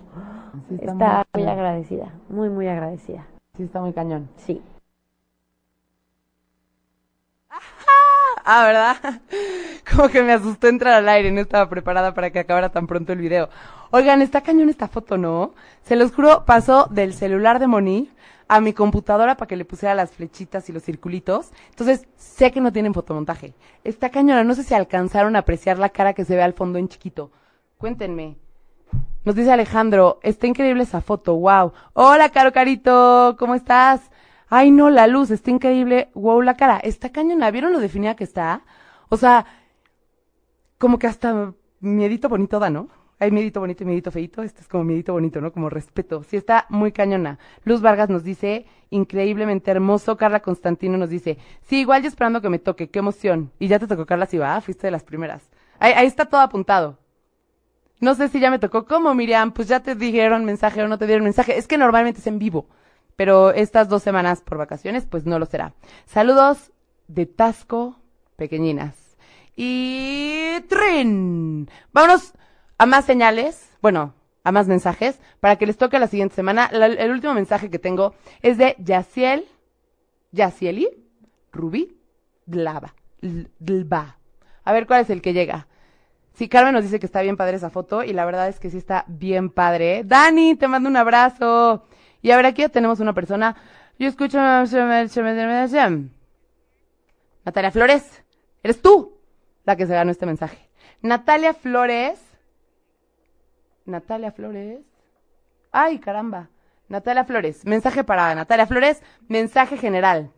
[0.69, 3.25] Sí, está, Está muy muy, agradecida, muy, muy agradecida.
[3.57, 4.29] sí, está muy cañón.
[4.37, 4.61] Sí.
[8.45, 9.21] Ah, ¿verdad?
[9.95, 13.13] Como que me asustó entrar al aire, no estaba preparada para que acabara tan pronto
[13.13, 13.47] el video.
[13.91, 15.53] Oigan, está cañón esta foto, ¿no?
[15.83, 18.09] Se los juro, pasó del celular de Moni
[18.47, 21.51] a mi computadora para que le pusiera las flechitas y los circulitos.
[21.69, 23.53] Entonces, sé que no tienen fotomontaje.
[23.83, 26.79] Está cañona, no sé si alcanzaron a apreciar la cara que se ve al fondo
[26.79, 27.31] en chiquito.
[27.77, 28.37] Cuéntenme.
[29.25, 31.71] Nos dice Alejandro, está increíble esa foto, wow.
[31.93, 34.11] Hola, Caro Carito, ¿cómo estás?
[34.49, 38.23] Ay, no, la luz, está increíble, wow, la cara, está cañona, ¿vieron lo definida que
[38.23, 38.63] está?
[39.09, 39.45] O sea,
[40.77, 42.89] como que hasta miedito bonito da, ¿no?
[43.23, 45.53] Hay miedito bonito y miedito feito, este es como miedito bonito, ¿no?
[45.53, 47.39] Como respeto, sí está muy cañona.
[47.63, 50.17] Luz Vargas nos dice, increíblemente hermoso.
[50.17, 53.49] Carla Constantino nos dice, sí, igual yo esperando que me toque, qué emoción.
[53.59, 55.41] Y ya te tocó Carla, sí va, fuiste de las primeras.
[55.79, 56.97] Ahí, está todo apuntado.
[58.01, 58.83] No sé si ya me tocó.
[58.83, 59.53] ¿Cómo, Miriam?
[59.53, 61.57] Pues ya te dijeron mensaje o no te dieron mensaje.
[61.57, 62.67] Es que normalmente es en vivo.
[63.15, 65.75] Pero estas dos semanas por vacaciones, pues no lo será.
[66.07, 66.73] Saludos
[67.07, 67.95] de Tasco,
[68.35, 69.15] pequeñinas.
[69.55, 71.69] Y trin.
[71.93, 72.33] Vámonos
[72.83, 73.69] a más señales.
[73.81, 76.65] Bueno, a más mensajes para que les toque la siguiente semana.
[76.65, 79.45] El último mensaje que tengo es de Yaciel,
[80.33, 80.89] Yacieli,
[81.53, 81.97] Rubí,
[82.45, 84.17] Dlava, Dlva.
[84.65, 85.67] A ver cuál es el que llega.
[86.33, 88.69] Sí, Carmen nos dice que está bien padre esa foto y la verdad es que
[88.69, 90.03] sí está bien padre.
[90.03, 91.85] Dani, te mando un abrazo.
[92.21, 93.55] Y a ver, aquí ya tenemos una persona.
[93.97, 94.39] Yo escucho...
[97.45, 98.23] Natalia Flores,
[98.61, 99.19] eres tú
[99.63, 100.69] la que se ganó este mensaje.
[101.01, 102.32] Natalia Flores.
[103.85, 104.81] Natalia Flores.
[105.71, 106.49] Ay, caramba.
[106.87, 107.65] Natalia Flores.
[107.65, 109.01] Mensaje para Natalia Flores.
[109.27, 110.31] Mensaje general.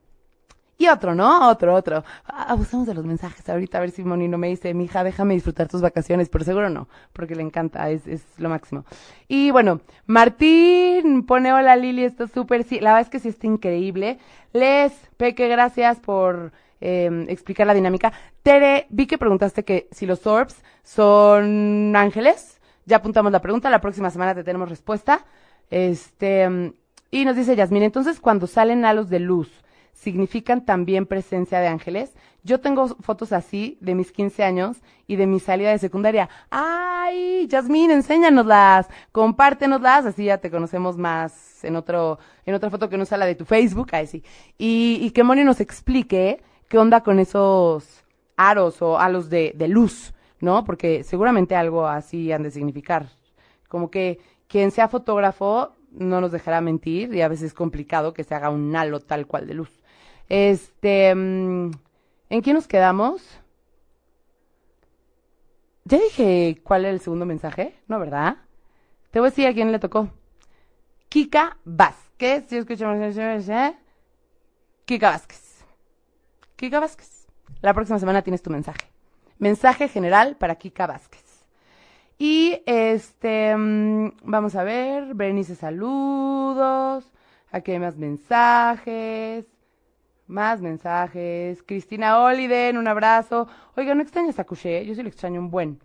[0.77, 1.49] Y otro, ¿no?
[1.49, 2.03] Otro, otro.
[2.25, 3.47] Ah, Abusamos de los mensajes.
[3.47, 6.69] Ahorita a ver si Moni no me dice, mija, déjame disfrutar tus vacaciones, pero seguro
[6.69, 8.83] no, porque le encanta, es, es lo máximo.
[9.29, 13.47] Y bueno, Martín pone hola Lili, está súper, sí, la verdad es que sí está
[13.47, 14.19] increíble.
[14.51, 18.11] Les, Peque, gracias por eh, explicar la dinámica.
[18.43, 22.54] Tere, vi que preguntaste que si los orbs son ángeles.
[22.85, 25.25] Ya apuntamos la pregunta, la próxima semana te tenemos respuesta.
[25.69, 26.73] Este,
[27.11, 29.49] y nos dice Yasmín, entonces cuando salen halos de luz,
[29.93, 32.13] significan también presencia de ángeles.
[32.43, 36.29] Yo tengo fotos así de mis 15 años y de mi salida de secundaria.
[36.51, 38.87] ¡Ay, Yasmín, enséñanoslas!
[39.11, 43.25] Compártenoslas, así ya te conocemos más en otro, en otra foto que no sea la
[43.25, 44.23] de tu Facebook, ahí sí.
[44.59, 48.03] Y, y que Moni nos explique qué onda con esos
[48.37, 50.13] aros o halos de, de luz,
[50.45, 50.63] ¿no?
[50.63, 53.09] Porque seguramente algo así han de significar.
[53.67, 58.23] Como que quien sea fotógrafo no nos dejará mentir y a veces es complicado que
[58.23, 59.81] se haga un halo tal cual de luz.
[60.29, 61.71] Este, mm,
[62.29, 63.41] ¿en qué nos quedamos?
[65.83, 68.37] Ya dije cuál era el segundo mensaje, ¿no, verdad?
[69.11, 70.09] Te voy a decir a quién le tocó.
[71.09, 73.15] Kika Vázquez, si escuchamos.
[74.85, 75.65] Kika Vázquez.
[76.55, 77.27] Kika Vázquez.
[77.61, 78.94] La próxima semana tienes tu mensaje.
[79.37, 81.23] Mensaje general para Kika Vázquez.
[82.17, 87.11] Y este, mm, vamos a ver, Berenice, saludos.
[87.51, 89.45] Aquí hay más mensajes.
[90.27, 91.61] Más mensajes.
[91.63, 93.47] Cristina Oliden, un abrazo.
[93.75, 94.85] Oiga, ¿no extrañas a Couché?
[94.85, 95.79] Yo sí lo extraño un buen.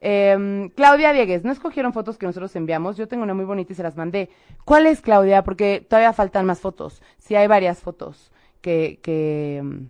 [0.00, 2.96] Em, Claudia Diegues, ¿no escogieron fotos que nosotros enviamos?
[2.96, 4.28] Yo tengo una muy bonita y se las mandé.
[4.64, 5.42] ¿Cuál es, Claudia?
[5.44, 7.02] Porque todavía faltan más fotos.
[7.18, 8.30] Sí, hay varias fotos
[8.60, 9.88] que, que, em,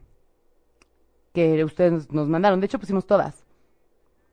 [1.34, 2.60] que ustedes nos mandaron.
[2.60, 3.44] De hecho, pusimos todas.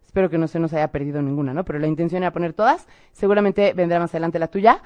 [0.05, 1.65] Espero que no se nos haya perdido ninguna, ¿no?
[1.65, 2.87] Pero la intención era poner todas.
[3.11, 4.81] Seguramente vendrá más adelante la tuya.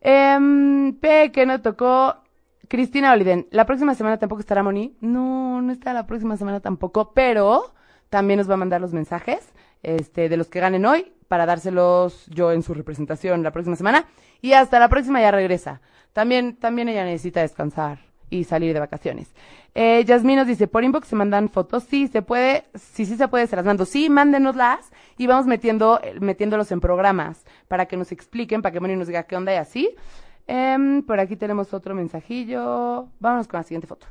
[0.00, 2.16] Eh, P, que no tocó.
[2.68, 4.94] Cristina Oliden, ¿la próxima semana tampoco estará Moni?
[5.00, 7.72] No, no está la próxima semana tampoco, pero
[8.10, 9.38] también nos va a mandar los mensajes
[9.82, 14.06] este, de los que ganen hoy para dárselos yo en su representación la próxima semana.
[14.42, 15.80] Y hasta la próxima ya regresa.
[16.12, 19.32] También, también ella necesita descansar y salir de vacaciones.
[19.74, 21.84] Eh, Yasmín nos dice, por inbox se mandan fotos.
[21.84, 23.84] Sí, se puede, sí, sí se puede, se las mando.
[23.84, 28.80] Sí, mándenoslas y vamos metiendo, eh, metiéndolos en programas para que nos expliquen, para que
[28.80, 29.94] Moni nos diga qué onda y así.
[30.46, 33.08] Em, por aquí tenemos otro mensajillo.
[33.20, 34.06] Vámonos con la siguiente foto.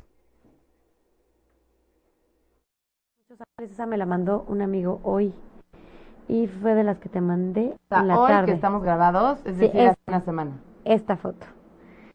[3.58, 5.32] Esa me la mandó un amigo hoy.
[6.28, 8.46] Y fue de las que te mandé O sea, en la hoy tarde.
[8.46, 10.50] que estamos grabados, es Sí, decir, es- hace una semana.
[10.84, 11.46] Esta foto.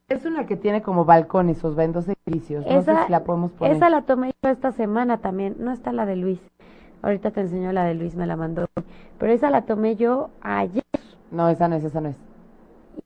[0.09, 2.65] Es una que tiene como balcones, os ven dos edificios.
[2.65, 3.75] No sé si la podemos poner.
[3.75, 5.55] esa la tomé yo esta semana también.
[5.59, 6.39] No está la de Luis.
[7.01, 8.65] Ahorita te enseño la de Luis, me la mandó.
[9.17, 10.83] Pero esa la tomé yo ayer.
[11.31, 12.17] No, esa no es, esa no es.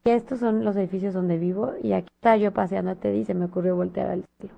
[0.03, 1.71] Y estos son los edificios donde vivo.
[1.81, 4.53] Y aquí está yo paseando a Teddy y se me ocurrió voltear al cielo.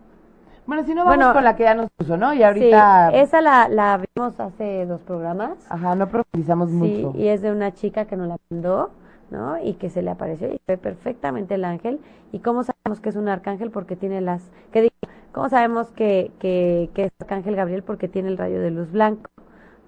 [0.65, 2.33] Bueno, si no, vamos Bueno, con la que ya nos puso, ¿no?
[2.33, 3.09] Y ahorita...
[3.11, 5.57] Sí, esa la, la vimos hace dos programas.
[5.69, 7.17] Ajá, no profundizamos Sí, mucho.
[7.17, 8.91] y es de una chica que nos la mandó,
[9.31, 9.57] ¿no?
[9.63, 11.99] Y que se le apareció y se ve perfectamente el ángel.
[12.31, 13.71] ¿Y cómo sabemos que es un arcángel?
[13.71, 14.51] Porque tiene las...
[14.71, 14.93] ¿Qué digo?
[15.31, 17.83] ¿Cómo sabemos que, que, que es arcángel Gabriel?
[17.83, 19.29] Porque tiene el rayo de luz blanco,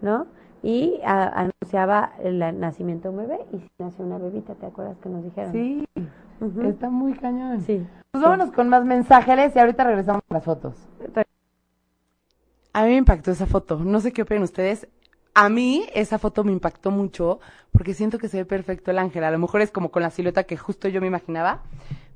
[0.01, 0.27] ¿no?
[0.63, 5.09] Y a- anunciaba el nacimiento de un bebé y nació una bebita, ¿te acuerdas que
[5.09, 5.51] nos dijeron?
[5.51, 5.85] Sí,
[6.63, 7.61] está muy cañón.
[7.61, 7.85] Sí.
[8.11, 10.75] Pues vámonos con más mensajes y ahorita regresamos a las fotos.
[12.73, 13.79] A mí me impactó esa foto.
[13.79, 14.87] No sé qué opinan ustedes.
[15.33, 17.39] A mí esa foto me impactó mucho
[17.71, 19.23] porque siento que se ve perfecto el ángel.
[19.23, 21.63] A lo mejor es como con la silueta que justo yo me imaginaba,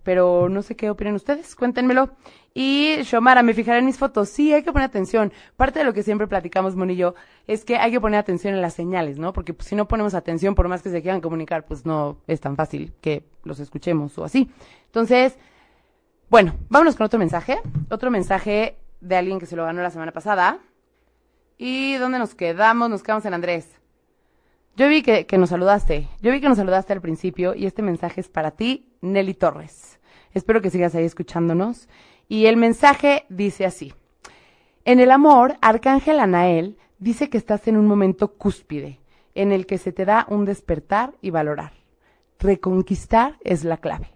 [0.04, 1.56] pero no sé qué opinan ustedes.
[1.56, 2.10] Cuéntenmelo.
[2.54, 4.30] Y Shomara, me fijaré en mis fotos.
[4.30, 5.32] Sí, hay que poner atención.
[5.56, 7.16] Parte de lo que siempre platicamos, Moni y yo,
[7.48, 9.34] es que hay que poner atención en las señales, ¿no?
[9.34, 12.42] Porque pues, si no ponemos atención, por más que se quieran comunicar, pues no es
[12.42, 14.50] tan fácil que los escuchemos o así.
[14.88, 15.38] Entonces,
[16.30, 17.60] bueno, vámonos con otro mensaje.
[17.90, 20.60] Otro mensaje de alguien que se lo ganó la semana pasada.
[21.58, 22.90] ¿Y dónde nos quedamos?
[22.90, 23.68] Nos quedamos en Andrés.
[24.76, 26.10] Yo vi que, nos saludaste.
[26.22, 30.00] Yo vi que nos saludaste al principio y este mensaje es para ti, Nelly Torres.
[30.34, 31.88] Espero que sigas ahí escuchándonos.
[32.28, 33.94] Y el mensaje dice así.
[34.84, 39.00] En el amor, Arcángel Anael dice que estás en un momento cúspide,
[39.34, 41.72] en el que se te da un despertar y valorar.
[42.40, 44.10] Reconquistar es la clave.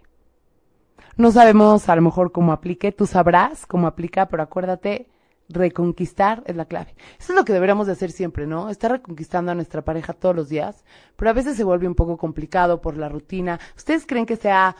[1.16, 5.08] No sabemos a lo mejor cómo aplique, tú sabrás cómo aplica, pero acuérdate,
[5.50, 6.94] reconquistar es la clave.
[7.18, 8.70] Eso es lo que deberíamos de hacer siempre, ¿no?
[8.70, 10.84] Estar reconquistando a nuestra pareja todos los días,
[11.16, 13.60] pero a veces se vuelve un poco complicado por la rutina.
[13.76, 14.76] ¿Ustedes creen que sea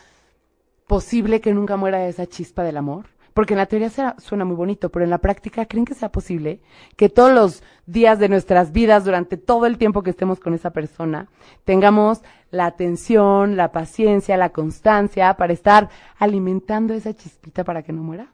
[0.87, 3.07] posible que nunca muera esa chispa del amor?
[3.35, 6.61] Porque en la teoría suena muy bonito, pero en la práctica, ¿creen que sea posible
[6.97, 10.71] que todos los días de nuestras vidas, durante todo el tiempo que estemos con esa
[10.71, 11.29] persona,
[11.65, 18.03] tengamos la atención, la paciencia, la constancia para estar alimentando esa chispita para que no
[18.03, 18.33] muera?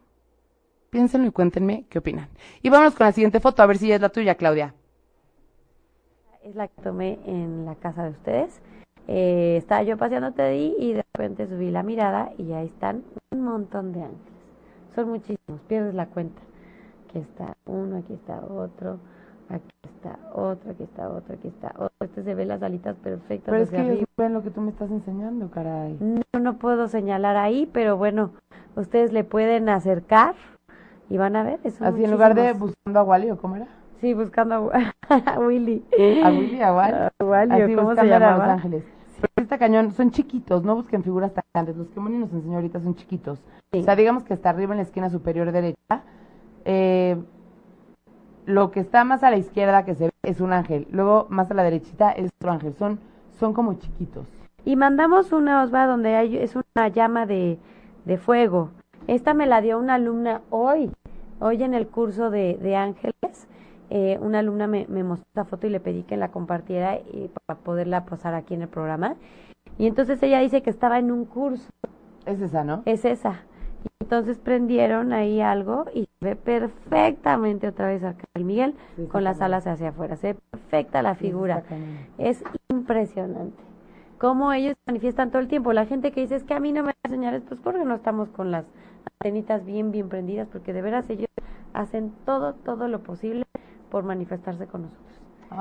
[0.90, 2.28] Piénsenlo y cuéntenme qué opinan.
[2.62, 4.74] Y vámonos con la siguiente foto, a ver si es la tuya, Claudia.
[6.42, 8.60] Es la que tomé en la casa de ustedes.
[9.08, 13.42] Eh, estaba yo paseando Teddy y de repente subí la mirada y ahí están un
[13.42, 14.20] montón de ángeles.
[14.94, 16.40] Son muchísimos, pierdes la cuenta.
[17.08, 18.98] Aquí está uno, aquí está otro,
[19.48, 21.90] aquí está otro, aquí está otro, aquí está otro.
[22.00, 24.70] Este se ve las alitas perfectas Pero es que ellos ven lo que tú me
[24.70, 25.96] estás enseñando, caray.
[26.00, 28.32] No, no puedo señalar ahí, pero bueno,
[28.74, 30.34] ustedes le pueden acercar
[31.08, 31.60] y van a ver.
[31.70, 33.66] son Así en lugar de buscando a Wally, ¿o cómo era?
[34.00, 35.84] Sí, buscando a, Willy.
[36.22, 36.96] A Willy, a Wally.
[36.96, 38.48] A Wally, ¿o Así ¿cómo se buscando a Los?
[38.48, 38.84] Ángeles.
[39.20, 41.76] Pero está cañón, son chiquitos, no busquen figuras tan grandes.
[41.76, 43.42] Los que Moni nos enseñó ahorita son chiquitos.
[43.72, 43.80] Sí.
[43.80, 46.02] O sea, digamos que está arriba en la esquina superior derecha.
[46.64, 47.16] Eh,
[48.44, 50.86] lo que está más a la izquierda que se ve es un ángel.
[50.90, 52.74] Luego, más a la derechita es otro ángel.
[52.74, 53.00] Son,
[53.38, 54.26] son como chiquitos.
[54.64, 57.58] Y mandamos una osva donde hay, es una llama de,
[58.04, 58.70] de fuego.
[59.06, 60.90] Esta me la dio una alumna hoy,
[61.40, 63.14] hoy en el curso de, de ángeles.
[63.88, 67.30] Eh, una alumna me, me mostró esta foto y le pedí que la compartiera y
[67.46, 69.14] para poderla posar aquí en el programa.
[69.78, 71.68] Y entonces ella dice que estaba en un curso,
[72.24, 72.82] Es esa, ¿no?
[72.84, 73.42] es esa.
[73.84, 79.12] Y entonces prendieron ahí algo y se ve perfectamente otra vez Arcángel Miguel Sí, está
[79.12, 80.16] con las alas hacia afuera.
[80.16, 81.62] Se ve perfecta la figura.
[82.18, 83.62] Es impresionante.
[84.18, 85.72] Cómo ellos manifiestan todo el tiempo.
[85.72, 87.94] La gente que dice es que a mí no me da señales, pues porque no
[87.94, 88.64] estamos con las
[89.20, 91.28] antenitas bien, bien prendidas, porque de veras ellos
[91.74, 93.44] hacen todo, todo lo posible
[93.90, 95.20] por manifestarse con nosotros.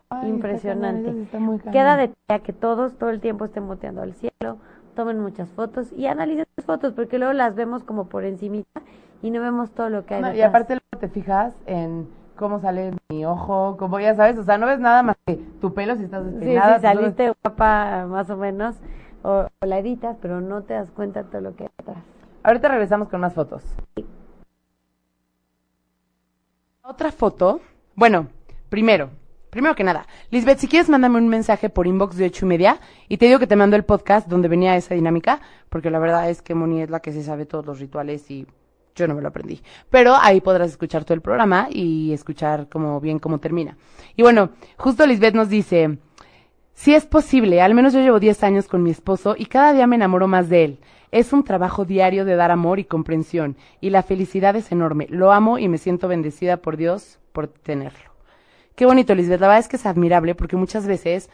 [0.10, 1.10] Ay, Impresionante.
[1.12, 1.72] está está.
[1.72, 4.58] Queda de tarea que todos todo el tiempo estén boteando al cielo,
[4.96, 8.82] tomen muchas fotos y analicen las fotos, porque luego las vemos como por encimita
[9.22, 10.50] y no vemos todo lo que hay No, y detrás.
[10.50, 14.68] aparte luego te fijas en cómo sale mi ojo, como ya sabes, o sea, no
[14.68, 16.80] ves nada más que tu pelo si estás Sí, despeinada.
[16.80, 18.76] sí, ojos- saliste guapa más o menos,
[19.24, 22.04] o, o la editas, pero no te das cuenta de todo lo que hay detrás.
[22.46, 23.64] Ahorita regresamos con más fotos.
[26.84, 27.60] Otra foto.
[27.96, 28.28] Bueno,
[28.70, 29.10] primero,
[29.50, 32.80] primero que nada, Lisbeth, si quieres, mándame un mensaje por inbox de ocho y media
[33.10, 36.30] y te digo que te mando el podcast donde venía esa dinámica, porque la verdad
[36.30, 38.46] es que Moni es la que se sabe todos los rituales y
[38.94, 39.64] yo no me lo aprendí.
[39.90, 43.76] Pero ahí podrás escuchar todo el programa y escuchar como bien cómo termina.
[44.16, 45.98] Y bueno, justo Lisbeth nos dice,
[46.76, 49.88] si es posible, al menos yo llevo 10 años con mi esposo y cada día
[49.88, 50.80] me enamoro más de él.
[51.16, 55.08] Es un trabajo diario de dar amor y comprensión y la felicidad es enorme.
[55.10, 58.12] Lo amo y me siento bendecida por Dios por tenerlo.
[58.76, 59.40] Qué bonito, Lisbeth.
[59.40, 61.30] La verdad es que es admirable porque muchas veces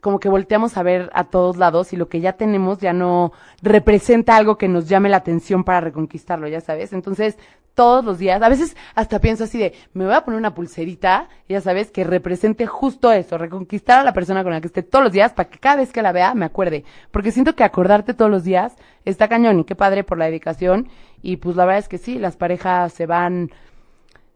[0.00, 3.32] como que volteamos a ver a todos lados y lo que ya tenemos ya no
[3.62, 6.92] representa algo que nos llame la atención para reconquistarlo, ya sabes.
[6.92, 7.36] Entonces,
[7.78, 11.28] todos los días, a veces hasta pienso así de, me voy a poner una pulserita,
[11.48, 15.04] ya sabes, que represente justo eso, reconquistar a la persona con la que esté todos
[15.04, 16.84] los días para que cada vez que la vea me acuerde.
[17.12, 20.88] Porque siento que acordarte todos los días está cañón y qué padre por la dedicación.
[21.22, 23.52] Y pues la verdad es que sí, las parejas se van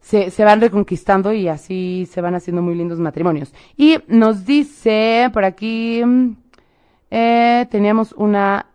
[0.03, 3.55] se, se van reconquistando y así se van haciendo muy lindos matrimonios.
[3.77, 6.03] Y nos dice por aquí,
[7.11, 8.67] eh, teníamos una,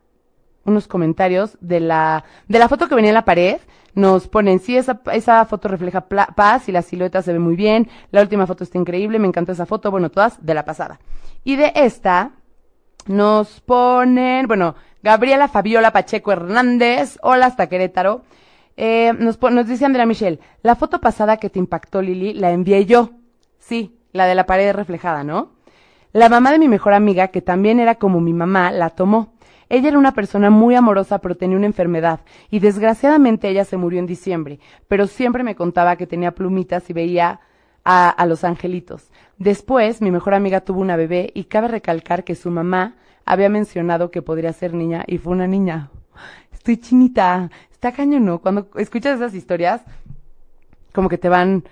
[0.63, 3.57] unos comentarios de la, de la foto que venía en la pared.
[3.93, 7.89] Nos ponen, sí, esa, esa foto refleja paz y la silueta se ve muy bien.
[8.11, 9.91] La última foto está increíble, me encantó esa foto.
[9.91, 10.99] Bueno, todas de la pasada.
[11.43, 12.31] Y de esta,
[13.07, 17.17] nos ponen, bueno, Gabriela Fabiola Pacheco Hernández.
[17.21, 18.21] Hola hasta Querétaro.
[18.79, 22.85] Eh, nos, nos dice Andrea Michelle, la foto pasada que te impactó, Lili, la envié
[22.85, 23.09] yo.
[23.57, 25.53] Sí, la de la pared reflejada, ¿no?
[26.13, 29.33] La mamá de mi mejor amiga, que también era como mi mamá, la tomó.
[29.67, 33.99] Ella era una persona muy amorosa, pero tenía una enfermedad, y desgraciadamente ella se murió
[33.99, 37.41] en diciembre, pero siempre me contaba que tenía plumitas y veía
[37.83, 39.11] a, a los angelitos.
[39.37, 44.11] Después, mi mejor amiga tuvo una bebé, y cabe recalcar que su mamá había mencionado
[44.11, 45.89] que podría ser niña, y fue una niña.
[46.53, 47.49] Estoy chinita.
[47.77, 48.39] Está cañón, ¿no?
[48.39, 49.81] Cuando escuchas esas historias,
[50.93, 51.63] como que te van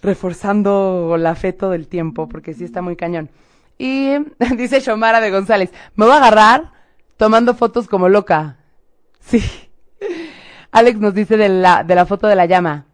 [0.00, 3.28] reforzando la fe todo el tiempo, porque sí está muy cañón.
[3.76, 4.14] Y
[4.56, 6.72] dice Shomara de González, me voy a agarrar
[7.18, 8.56] tomando fotos como loca.
[9.20, 9.42] Sí.
[10.72, 12.86] Alex nos dice de la, de la foto de la llama.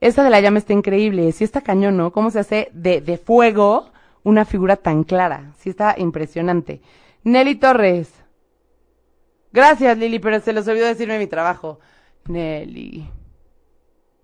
[0.00, 1.32] Esa de la llama está increíble.
[1.32, 2.12] Sí está cañón, ¿no?
[2.12, 3.90] ¿Cómo se hace de, de fuego
[4.22, 5.52] una figura tan clara?
[5.58, 6.80] Sí está impresionante.
[7.24, 8.12] Nelly Torres.
[9.52, 11.80] Gracias, Lili, pero se les olvidó decirme mi trabajo.
[12.28, 13.08] Nelly.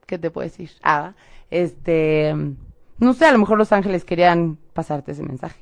[0.06, 0.70] ¿Qué te puedo decir?
[0.82, 1.14] Ah,
[1.50, 2.34] este,
[2.98, 5.60] no sé, a lo mejor los ángeles querían pasarte ese mensaje.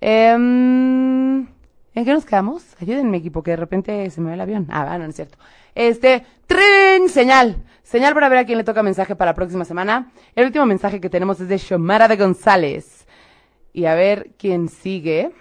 [0.00, 1.40] Em,
[1.94, 2.64] ¿En qué nos quedamos?
[2.80, 4.66] Ayúdenme, equipo, que de repente se me ve el avión.
[4.70, 5.36] Ah, va, no, es cierto.
[5.74, 7.64] Este, tren, señal.
[7.82, 10.12] Señal para ver a quién le toca mensaje para la próxima semana.
[10.36, 13.06] El último mensaje que tenemos es de Shomara de González.
[13.72, 15.32] Y a ver quién sigue.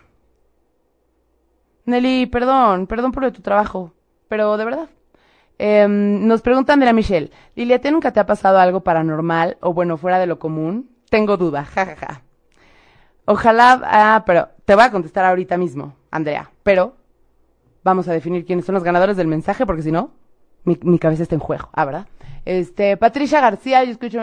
[1.86, 3.94] Nelly, perdón, perdón por lo de tu trabajo
[4.28, 4.90] pero de verdad.
[5.60, 9.74] Eh, nos preguntan de la Michelle, Lilia, ¿te nunca te ha pasado algo paranormal o
[9.74, 10.90] bueno, fuera de lo común?
[11.10, 11.96] Tengo duda, jajaja.
[11.96, 12.22] Ja, ja.
[13.26, 16.96] Ojalá, ah, pero te voy a contestar ahorita mismo, Andrea, pero
[17.84, 20.12] vamos a definir quiénes son los ganadores del mensaje porque si no,
[20.64, 22.08] mi, mi cabeza está en juego, ah, ¿verdad?
[22.46, 24.20] Este, Patricia García, yo escucho...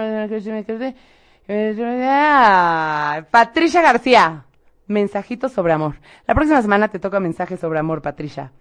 [3.30, 4.46] Patricia García,
[4.86, 5.96] mensajito sobre amor.
[6.26, 8.52] La próxima semana te toca mensaje sobre amor, Patricia.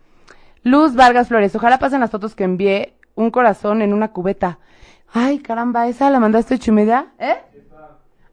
[0.63, 4.59] Luz Vargas Flores, ojalá pasen las fotos que envié un corazón en una cubeta.
[5.11, 7.37] Ay, caramba, esa la mandaste chumedia, ¿eh?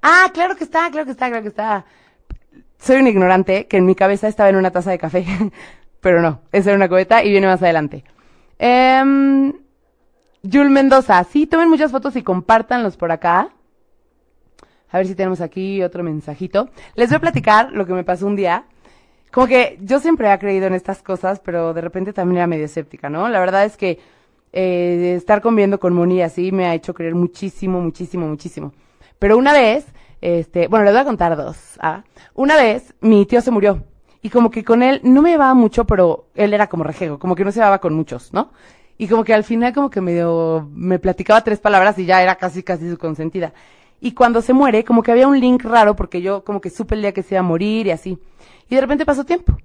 [0.00, 1.84] Ah, claro que está, claro que está, claro que está.
[2.78, 5.26] Soy un ignorante que en mi cabeza estaba en una taza de café,
[6.00, 8.04] pero no, esa era una cubeta y viene más adelante.
[8.58, 9.52] Eh,
[10.42, 13.50] Yul Mendoza, sí, tomen muchas fotos y compártanlos por acá.
[14.90, 16.70] A ver si tenemos aquí otro mensajito.
[16.94, 18.64] Les voy a platicar lo que me pasó un día
[19.32, 22.64] como que yo siempre he creído en estas cosas, pero de repente también era medio
[22.64, 23.28] escéptica, ¿no?
[23.28, 23.98] La verdad es que
[24.52, 28.72] eh, estar conviviendo con Moni así me ha hecho creer muchísimo, muchísimo, muchísimo.
[29.18, 29.86] Pero una vez,
[30.20, 31.78] este, bueno, les voy a contar dos.
[31.80, 32.02] ¿ah?
[32.34, 33.84] Una vez mi tío se murió
[34.22, 37.34] y como que con él no me llevaba mucho, pero él era como rejego, como
[37.34, 38.50] que no se llevaba con muchos, ¿no?
[38.98, 42.36] Y como que al final como que medio me platicaba tres palabras y ya era
[42.36, 43.54] casi casi su consentida.
[44.00, 46.94] Y cuando se muere, como que había un link raro porque yo como que supe
[46.94, 48.18] el día que se iba a morir y así.
[48.68, 49.56] Y de repente pasó tiempo.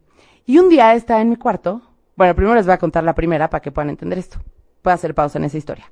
[0.46, 1.82] Y un día estaba en mi cuarto.
[2.16, 4.40] Bueno, primero les voy a contar la primera para que puedan entender esto.
[4.84, 5.90] Voy a hacer pausa en esa historia.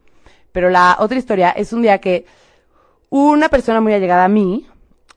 [0.51, 2.25] Pero la otra historia es un día que
[3.09, 4.67] una persona muy allegada a mí,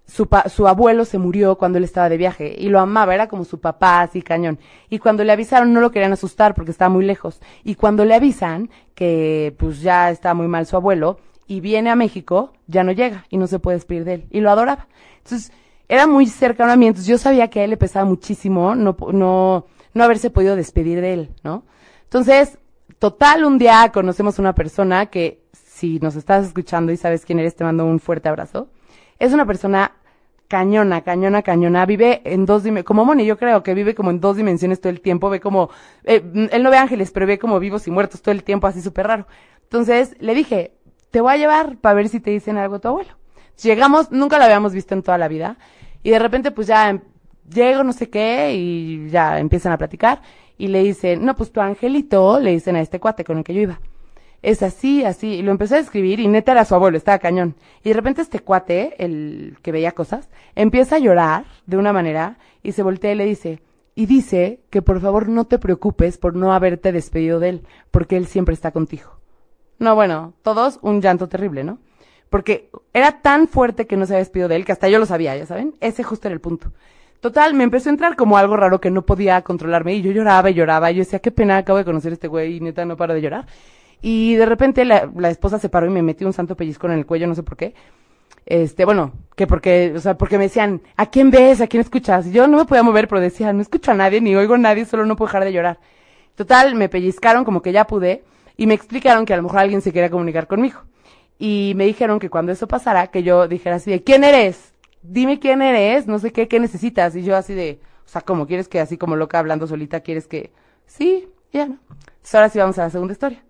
[0.07, 3.45] su, su abuelo se murió cuando él estaba de viaje y lo amaba, era como
[3.45, 4.59] su papá, así cañón.
[4.89, 7.41] Y cuando le avisaron no lo querían asustar porque estaba muy lejos.
[7.65, 11.97] Y cuando le avisan que pues ya está muy mal su abuelo y viene a
[11.97, 14.27] México, ya no llega y no se puede despedir de él.
[14.31, 14.89] Y lo adoraba.
[15.19, 15.53] Entonces,
[15.89, 18.97] era muy cercano a mí, entonces yo sabía que a él le pesaba muchísimo no,
[19.13, 21.65] no, no haberse podido despedir de él, ¿no?
[22.05, 22.59] Entonces,
[22.99, 27.55] total, un día conocemos una persona que, si nos estás escuchando y sabes quién eres,
[27.55, 28.69] te mando un fuerte abrazo.
[29.19, 29.93] Es una persona
[30.49, 31.85] cañona, cañona, cañona.
[31.87, 34.91] Vive en dos dimensiones, como Moni, yo creo que vive como en dos dimensiones todo
[34.91, 35.29] el tiempo.
[35.29, 35.71] Ve como,
[36.05, 38.81] eh, él no ve ángeles, pero ve como vivos y muertos todo el tiempo, así
[38.81, 39.27] súper raro.
[39.65, 40.76] Entonces, le dije,
[41.17, 43.13] te voy a llevar para ver si te dicen algo tu abuelo.
[43.63, 45.57] Llegamos, nunca lo habíamos visto en toda la vida.
[46.03, 47.01] Y de repente, pues ya em,
[47.49, 50.21] llego, no sé qué, y ya empiezan a platicar.
[50.59, 53.55] Y le dicen, no, pues tu angelito, le dicen a este cuate con el que
[53.55, 53.81] yo iba.
[54.43, 55.37] es así, así.
[55.37, 57.55] Y lo empecé a escribir y neta era su abuelo, estaba cañón.
[57.83, 62.37] Y de repente este cuate, el que veía cosas, empieza a llorar de una manera
[62.63, 63.63] y se voltea y le dice,
[63.95, 68.19] y dice que por favor no te preocupes por no haberte despedido de él, porque
[68.19, 69.16] él siempre está contigo.
[69.79, 71.79] No, bueno, todos un llanto terrible, ¿no?
[72.31, 75.07] Porque era tan fuerte que no se había despedido de él que hasta yo lo
[75.07, 75.75] sabía, ya saben.
[75.81, 76.73] Ese justo era el punto.
[77.21, 80.51] Total, me empezó a entrar como algo raro que no podía controlarme y yo lloraba
[80.51, 82.97] y lloraba y yo decía, qué pena, acabo de conocer este güey y neta no
[82.97, 83.47] paro de llorar.
[84.03, 87.07] Y de repente la, esposa se paró y me metió un santo pellizco en el
[87.07, 87.75] cuello, no sé por qué.
[88.45, 91.61] Este, bueno, que porque, o sea, porque me decían, ¿a quién ves?
[91.61, 92.31] ¿A quién escuchas?
[92.31, 94.85] Yo no me podía mover, pero decía, no escucho a nadie, ni oigo a nadie,
[94.85, 95.81] solo no puedo dejar de llorar.
[96.37, 98.23] Total, me pellizcaron como que ya pude
[98.57, 100.81] y me explicaron que a lo mejor alguien se quería comunicar conmigo.
[101.39, 104.73] Y me dijeron que cuando eso pasara, que yo dijera así de, ¿quién eres?
[105.03, 107.15] Dime quién eres, no sé qué, qué necesitas.
[107.15, 110.27] Y yo así de, o sea, como quieres que así como loca hablando solita, quieres
[110.27, 110.53] que,
[110.87, 111.79] sí, ya no.
[111.91, 113.45] Entonces ahora sí vamos a la segunda historia.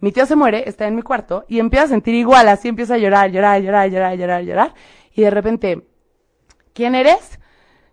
[0.00, 2.94] Mi tío se muere, está en mi cuarto y empieza a sentir igual, así empieza
[2.94, 4.74] a llorar, llorar, llorar, llorar, llorar, llorar.
[5.14, 5.86] Y de repente,
[6.74, 7.38] ¿quién eres?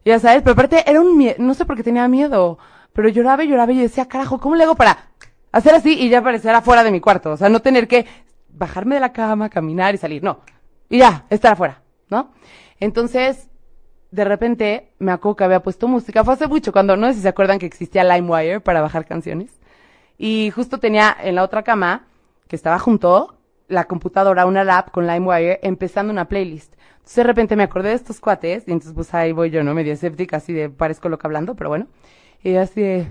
[0.04, 2.58] Ya sabes, pero aparte era un miedo, no sé por qué tenía miedo,
[2.92, 5.13] pero lloraba y lloraba y decía, carajo, ¿cómo le hago para
[5.54, 7.32] hacer así y ya aparecer afuera de mi cuarto?
[7.32, 8.06] O sea, no tener que
[8.50, 10.42] bajarme de la cama, caminar y salir, no.
[10.90, 12.34] Y ya, estar afuera, ¿no?
[12.80, 13.48] Entonces,
[14.12, 16.24] de repente, me acuerdo que había puesto música.
[16.24, 19.52] Fue hace mucho, cuando, no sé si se acuerdan que existía LimeWire para bajar canciones.
[20.18, 22.08] Y justo tenía en la otra cama,
[22.48, 23.38] que estaba junto,
[23.68, 26.74] la computadora, una lap con LimeWire, empezando una playlist.
[26.98, 29.74] Entonces de repente me acordé de estos cuates, y entonces pues ahí voy yo, ¿no?
[29.74, 31.88] Medio escéptica, así de, parezco loca hablando, pero bueno.
[32.44, 33.08] Y así de,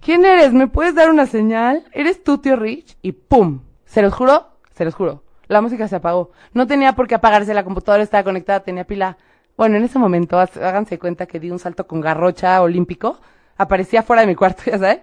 [0.00, 0.52] ¿quién eres?
[0.52, 1.84] ¿Me puedes dar una señal?
[1.92, 2.96] ¿Eres tú, tío Rich?
[3.02, 3.60] Y ¡pum!
[3.84, 5.22] Se los juro, se los juro.
[5.48, 6.30] La música se apagó.
[6.54, 9.18] No tenía por qué apagarse, la computadora estaba conectada, tenía pila.
[9.56, 13.20] Bueno, en ese momento, háganse cuenta que di un salto con garrocha olímpico.
[13.56, 15.00] Aparecía fuera de mi cuarto, ya sabes.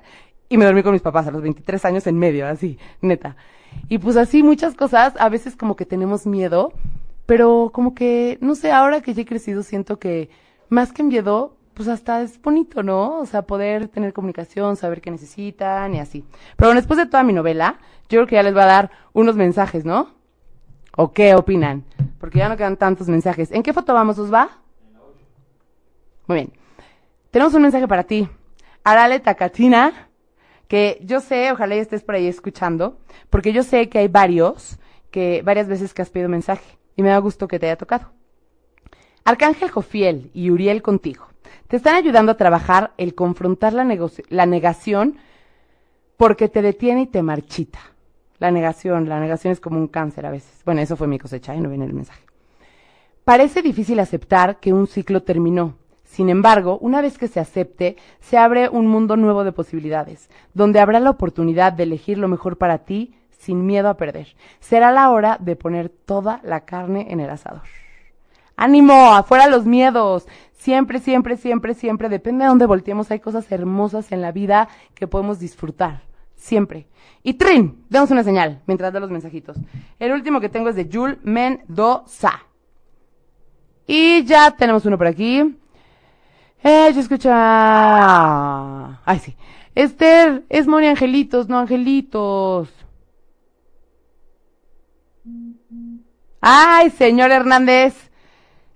[0.49, 3.35] Y me dormí con mis papás a los 23 años en medio, así, neta.
[3.89, 6.71] Y pues así muchas cosas, a veces como que tenemos miedo,
[7.25, 10.29] pero como que, no sé, ahora que ya he crecido siento que
[10.69, 13.19] más que miedo, pues hasta es bonito, ¿no?
[13.19, 16.25] O sea, poder tener comunicación, saber qué necesitan y así.
[16.55, 17.77] Pero bueno, después de toda mi novela,
[18.09, 20.15] yo creo que ya les va a dar unos mensajes, ¿no?
[20.95, 21.85] ¿O qué opinan?
[22.19, 23.51] Porque ya no quedan tantos mensajes.
[23.51, 24.49] ¿En qué foto vamos, os va?
[26.25, 26.53] Muy bien.
[27.29, 28.27] Tenemos un mensaje para ti.
[28.83, 30.09] Arale Tacatina
[30.67, 32.97] que yo sé, ojalá ya estés por ahí escuchando,
[33.29, 34.79] porque yo sé que hay varios,
[35.11, 38.11] que varias veces que has pedido mensaje, y me da gusto que te haya tocado.
[39.23, 41.27] Arcángel Jofiel y Uriel contigo.
[41.67, 45.17] Te están ayudando a trabajar el confrontar la, negación
[46.15, 47.79] porque te detiene y te marchita.
[48.39, 50.61] La negación, la negación es como un cáncer a veces.
[50.63, 51.59] Bueno, eso fue mi cosecha, ¿eh?
[51.59, 52.23] no viene el mensaje.
[53.25, 55.75] Parece difícil aceptar que un ciclo terminó,
[56.07, 60.79] sin embargo, una vez que se acepte, se abre un mundo nuevo de posibilidades, donde
[60.79, 64.35] habrá la oportunidad de elegir lo mejor para ti sin miedo a perder.
[64.59, 67.61] Será la hora de poner toda la carne en el asador.
[68.55, 69.13] ¡Ánimo!
[69.13, 70.27] ¡Afuera los miedos!
[70.57, 75.07] Siempre, siempre, siempre, siempre, depende de dónde volteemos, hay cosas hermosas en la vida que
[75.07, 76.01] podemos disfrutar.
[76.35, 76.87] Siempre.
[77.23, 79.57] Y Trin, demos una señal mientras doy los mensajitos.
[79.99, 82.43] El último que tengo es de Jules Mendoza.
[83.87, 85.55] Y ya tenemos uno por aquí.
[86.63, 87.31] Eh, yo escucha.
[89.05, 89.35] Ay, sí.
[89.75, 92.69] Esther, es Moni Angelitos, no Angelitos.
[96.41, 98.06] Ay, señor Hernández,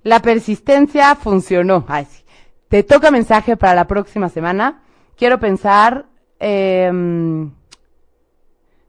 [0.03, 1.85] la persistencia funcionó.
[1.87, 2.23] Ay, sí.
[2.67, 4.83] Te toca mensaje para la próxima semana.
[5.15, 6.05] Quiero pensar,
[6.39, 6.89] eh,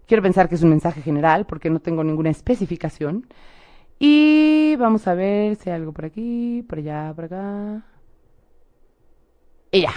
[0.07, 3.27] quiero pensar que es un mensaje general porque no tengo ninguna especificación.
[3.99, 7.83] Y vamos a ver si hay algo por aquí, por allá, por acá.
[9.71, 9.93] Y ya.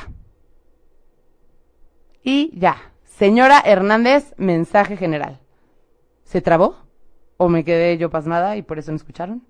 [2.24, 2.76] Y ya.
[3.04, 5.40] Señora Hernández, mensaje general.
[6.24, 6.76] ¿Se trabó?
[7.38, 9.44] ¿O me quedé yo pasmada y por eso no escucharon?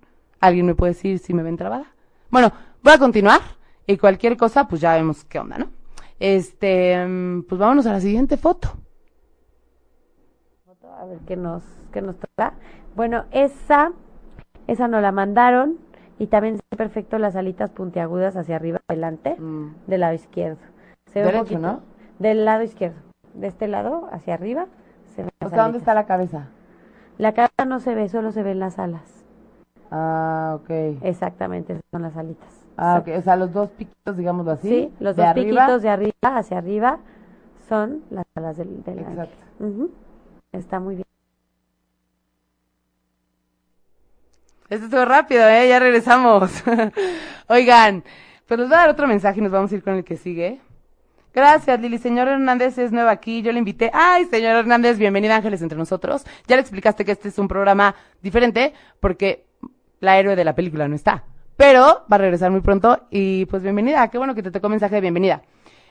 [0.46, 1.88] ¿Alguien me puede decir si me ven trabada?
[2.30, 2.52] Bueno,
[2.84, 3.42] voy a continuar
[3.88, 5.70] y cualquier cosa, pues ya vemos qué onda, ¿no?
[6.20, 6.96] Este,
[7.50, 8.70] pues vámonos a la siguiente foto.
[11.00, 12.54] A ver qué nos, qué nos toca.
[12.96, 13.92] Bueno, esa,
[14.68, 15.80] esa nos la mandaron
[16.20, 19.88] y también se perfecto las alitas puntiagudas hacia arriba, adelante, mm.
[19.88, 20.60] del lado izquierdo.
[21.12, 21.82] Se ve Derecho, ¿no?
[22.20, 23.00] Del lado izquierdo.
[23.34, 24.68] De este lado, hacia arriba,
[25.16, 26.50] se ve O sea, ¿dónde está la cabeza?
[27.18, 29.25] La cabeza no se ve, solo se ven las alas.
[29.92, 30.70] Ah, ok.
[31.02, 32.50] Exactamente, son las alitas.
[32.78, 33.10] Ah, ok.
[33.18, 34.70] O sea, los dos piquitos, digámoslo así.
[34.70, 37.00] Sí, los dos piquitos de arriba hacia arriba
[37.70, 39.36] son las alas del, del Exacto.
[40.52, 41.06] Está muy bien.
[44.70, 45.70] Esto estuvo rápido, ¿eh?
[45.70, 46.52] Ya regresamos.
[47.48, 48.04] Oigan,
[48.48, 50.18] pues les voy a dar otro mensaje y nos vamos a ir con el que
[50.18, 50.60] sigue.
[51.36, 51.98] Gracias, Lili.
[51.98, 53.42] Señor Hernández es nuevo aquí.
[53.42, 53.92] Yo le invité.
[53.94, 56.26] Ay, señor Hernández, bienvenida Ángeles entre nosotros.
[56.48, 59.46] Ya le explicaste que este es un programa diferente porque
[60.00, 61.24] la héroe de la película no está.
[61.58, 64.10] Pero va a regresar muy pronto y pues bienvenida.
[64.10, 65.42] Qué bueno que te tocó mensaje de bienvenida.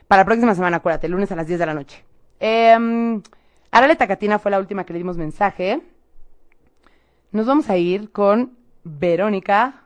[0.09, 2.05] Para la próxima semana, acuérdate, lunes a las 10 de la noche.
[2.41, 3.21] Eh,
[3.71, 5.81] Arale Tacatina fue la última que le dimos mensaje.
[7.33, 9.83] Nos vamos a ir con Verónica.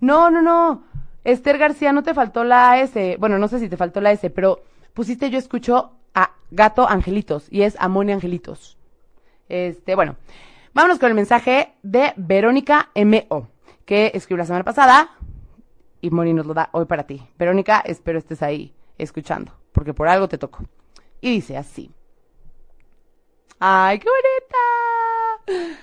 [0.00, 0.82] No, no, no.
[1.22, 3.16] Esther García, no te faltó la S.
[3.20, 7.46] Bueno, no sé si te faltó la S, pero pusiste yo escucho a Gato Angelitos
[7.50, 8.76] y es Amonia Angelitos.
[9.48, 10.16] Este, bueno,
[10.74, 13.48] vámonos con el mensaje de Verónica M.O.,
[13.84, 15.10] que escribió la semana pasada
[16.00, 17.22] y Moni nos lo da hoy para ti.
[17.38, 20.64] Verónica, espero estés ahí escuchando, porque por algo te tocó.
[21.20, 21.90] Y dice así.
[23.58, 24.08] ¡Ay, qué
[25.46, 25.78] bonita!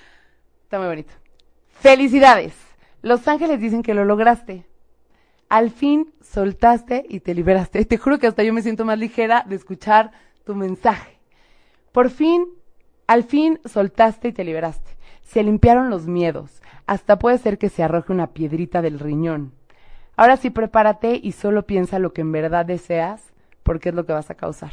[0.62, 1.12] Está muy bonito.
[1.68, 2.54] Felicidades.
[3.00, 4.66] Los ángeles dicen que lo lograste.
[5.48, 7.84] Al fin soltaste y te liberaste.
[7.86, 10.12] Te juro que hasta yo me siento más ligera de escuchar
[10.44, 11.18] tu mensaje.
[11.92, 12.46] Por fin,
[13.10, 14.92] al fin soltaste y te liberaste.
[15.22, 16.62] Se limpiaron los miedos.
[16.86, 19.52] Hasta puede ser que se arroje una piedrita del riñón.
[20.14, 23.32] Ahora sí prepárate y solo piensa lo que en verdad deseas,
[23.64, 24.70] porque es lo que vas a causar.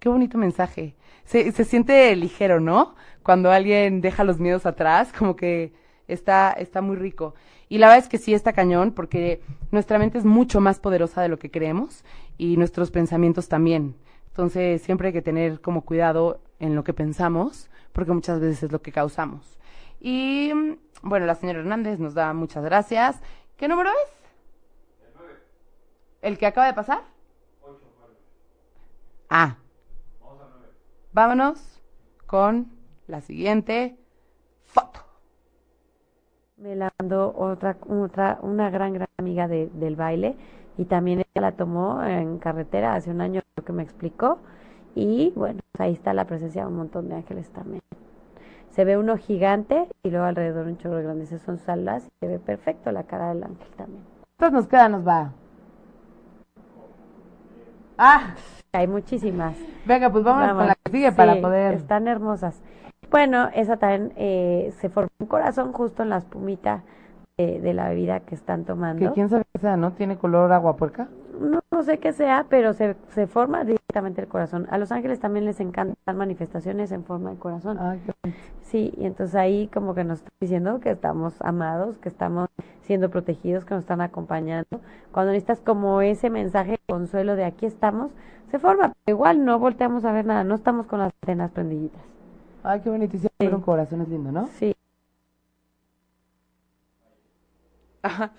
[0.00, 0.96] Qué bonito mensaje.
[1.24, 2.94] Se, se siente ligero, ¿no?
[3.22, 5.72] Cuando alguien deja los miedos atrás, como que
[6.08, 7.34] está, está muy rico.
[7.70, 11.22] Y la verdad es que sí está cañón, porque nuestra mente es mucho más poderosa
[11.22, 12.04] de lo que creemos
[12.36, 13.96] y nuestros pensamientos también.
[14.26, 18.72] Entonces siempre hay que tener como cuidado en lo que pensamos, porque muchas veces es
[18.72, 19.58] lo que causamos.
[20.00, 20.50] Y
[21.02, 23.20] bueno, la señora Hernández nos da muchas gracias.
[23.58, 24.14] ¿Qué número es?
[26.22, 27.02] ¿El que acaba de pasar?
[29.28, 29.56] Ah.
[31.12, 31.82] Vámonos
[32.26, 32.72] con
[33.08, 33.98] la siguiente
[34.64, 35.00] foto.
[36.56, 40.34] Me la mandó otra, otra, una gran, gran amiga de, del baile
[40.78, 44.38] y también ella la tomó en carretera hace un año que me explicó
[44.94, 47.82] y bueno, pues ahí está la presencia de un montón de ángeles también.
[48.70, 52.26] Se ve uno gigante y luego alrededor un chorro grande, esas son salas y se
[52.26, 54.02] ve perfecto la cara del ángel también.
[54.36, 54.88] ¿Cuántas nos queda?
[54.88, 55.30] Nos va.
[57.96, 58.34] Ah,
[58.72, 59.56] Hay muchísimas.
[59.86, 60.60] venga, pues vámonos Vamos.
[60.62, 61.74] con la que sigue para poder.
[61.74, 62.60] Están hermosas.
[63.10, 66.82] Bueno, esa también eh, se forma un corazón justo en la espumita
[67.38, 69.12] de, de la bebida que están Que tomando.
[69.12, 69.92] quién sabe qué sea, ¿no?
[69.92, 71.06] ¿Tiene color agua puerca?
[71.40, 73.62] No, no sé qué sea, pero se, se forma
[73.94, 74.66] directamente el corazón.
[74.70, 77.78] A los ángeles también les encantan manifestaciones en forma de corazón.
[77.80, 78.40] Ay, qué bonito.
[78.62, 82.48] Sí, y entonces ahí como que nos está diciendo que estamos amados, que estamos
[82.82, 84.80] siendo protegidos, que nos están acompañando.
[85.12, 88.10] Cuando necesitas como ese mensaje de consuelo de aquí estamos,
[88.50, 88.92] se forma.
[89.04, 92.02] Pero igual no volteamos a ver nada, no estamos con las antenas prendiditas.
[92.64, 93.16] Ay, qué bonito.
[93.16, 93.46] Y sí, Sí.
[93.46, 94.48] un corazón es lindo, ¿no?
[94.58, 94.74] Sí.
[98.02, 98.32] Ajá.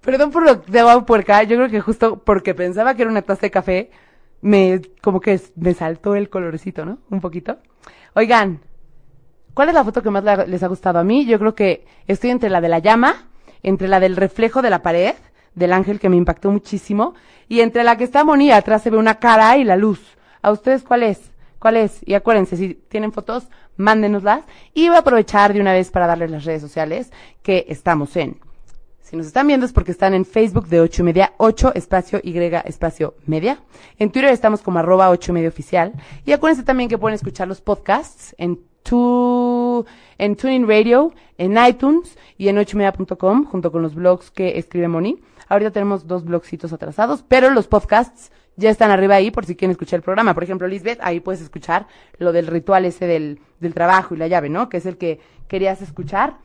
[0.00, 1.42] Perdón por lo de agua puerca.
[1.42, 3.90] Yo creo que justo porque pensaba que era una taza de café,
[4.40, 6.98] me, como que me saltó el colorcito, ¿no?
[7.10, 7.58] Un poquito.
[8.14, 8.60] Oigan,
[9.54, 11.26] ¿cuál es la foto que más les ha gustado a mí?
[11.26, 13.28] Yo creo que estoy entre la de la llama,
[13.62, 15.14] entre la del reflejo de la pared,
[15.54, 17.14] del ángel que me impactó muchísimo,
[17.48, 20.00] y entre la que está Moni, atrás se ve una cara y la luz.
[20.42, 21.30] ¿A ustedes cuál es?
[21.58, 22.00] ¿Cuál es?
[22.06, 24.44] Y acuérdense, si tienen fotos, mándenoslas.
[24.72, 27.12] Y voy a aprovechar de una vez para darles las redes sociales
[27.42, 28.38] que estamos en.
[29.10, 32.20] Si nos están viendo es porque están en Facebook de 8 y media, 8 espacio
[32.22, 33.58] Y espacio media.
[33.98, 35.94] En Twitter estamos como arroba 8 y media oficial.
[36.24, 39.84] Y acuérdense también que pueden escuchar los podcasts en tu,
[40.16, 44.86] en Tuning Radio, en iTunes y en 8 media.com junto con los blogs que escribe
[44.86, 45.18] Moni.
[45.48, 49.72] Ahorita tenemos dos blogcitos atrasados, pero los podcasts ya están arriba ahí por si quieren
[49.72, 50.34] escuchar el programa.
[50.34, 51.88] Por ejemplo, Lisbeth, ahí puedes escuchar
[52.18, 54.68] lo del ritual ese del, del trabajo y la llave, ¿no?
[54.68, 56.38] Que es el que querías escuchar.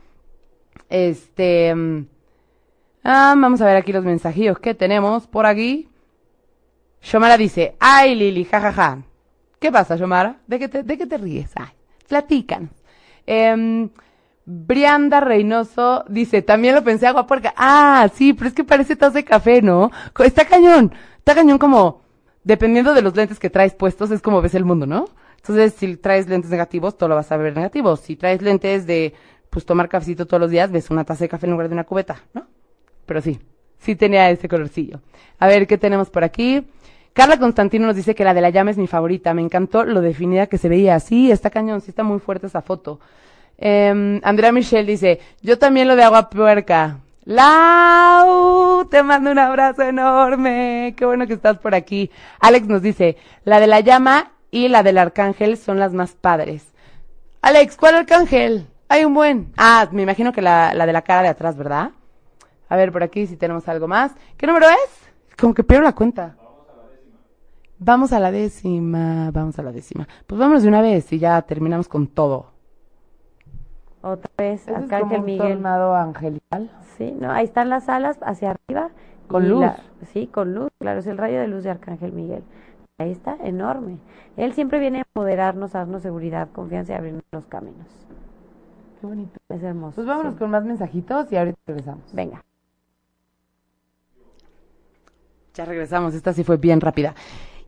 [0.88, 2.06] Este, mm,
[3.08, 5.88] Ah, vamos a ver aquí los mensajillos que tenemos por aquí.
[7.00, 9.04] Shomara dice, ay Lili, jajaja.
[9.60, 10.40] ¿Qué pasa, Shomara?
[10.48, 11.52] ¿De qué te, de qué te ríes?
[11.54, 11.68] Ay,
[12.08, 12.68] platican.
[13.24, 13.90] Em,
[14.44, 17.54] Brianda Reynoso dice, también lo pensé agua puerca.
[17.56, 19.92] Ah, sí, pero es que parece taza de café, ¿no?
[20.24, 20.92] Está cañón.
[21.18, 22.02] Está cañón como,
[22.42, 25.04] dependiendo de los lentes que traes puestos, es como ves el mundo, ¿no?
[25.36, 27.94] Entonces, si traes lentes negativos, todo lo vas a ver negativo.
[27.96, 29.14] Si traes lentes de,
[29.48, 31.84] pues, tomar cafecito todos los días, ves una taza de café en lugar de una
[31.84, 32.48] cubeta, ¿no?
[33.06, 33.40] Pero sí,
[33.78, 35.00] sí tenía ese colorcillo.
[35.38, 36.66] A ver, ¿qué tenemos por aquí?
[37.12, 39.32] Carla Constantino nos dice que la de la llama es mi favorita.
[39.32, 41.00] Me encantó lo definida que se veía.
[41.00, 43.00] Sí, está cañón, sí está muy fuerte esa foto.
[43.56, 46.98] Em, Andrea Michelle dice, yo también lo de agua puerca.
[47.24, 50.94] Lau, te mando un abrazo enorme.
[50.96, 52.10] Qué bueno que estás por aquí.
[52.38, 56.66] Alex nos dice, la de la llama y la del arcángel son las más padres.
[57.40, 58.66] Alex, ¿cuál arcángel?
[58.88, 59.52] Hay un buen.
[59.56, 61.92] Ah, me imagino que la, la de la cara de atrás, ¿verdad?
[62.68, 64.14] A ver, por aquí si tenemos algo más.
[64.36, 65.36] ¿Qué número es?
[65.38, 66.36] Como que pierdo la cuenta.
[67.78, 70.08] Vamos a la décima, vamos a la décima.
[70.26, 72.46] Pues vámonos de una vez y ya terminamos con todo.
[74.02, 75.48] Otra vez, Ese es Arcángel como un Miguel.
[75.54, 76.70] tornado angelical.
[76.96, 78.90] Sí, no, ahí están las alas hacia arriba.
[79.28, 79.60] Con luz.
[79.60, 79.76] la-
[80.12, 82.44] sí, con luz, claro, es el rayo de luz de Arcángel Miguel.
[82.98, 83.98] Ahí está, enorme.
[84.36, 87.86] Él siempre viene a moderarnos, a darnos seguridad, confianza y abrirnos los caminos.
[89.00, 89.38] Qué bonito.
[89.50, 89.96] Es hermoso.
[89.96, 90.38] Pues vámonos sí.
[90.38, 92.04] con más mensajitos y ahorita regresamos.
[92.14, 92.42] Venga.
[95.56, 97.14] Ya regresamos, esta sí fue bien rápida.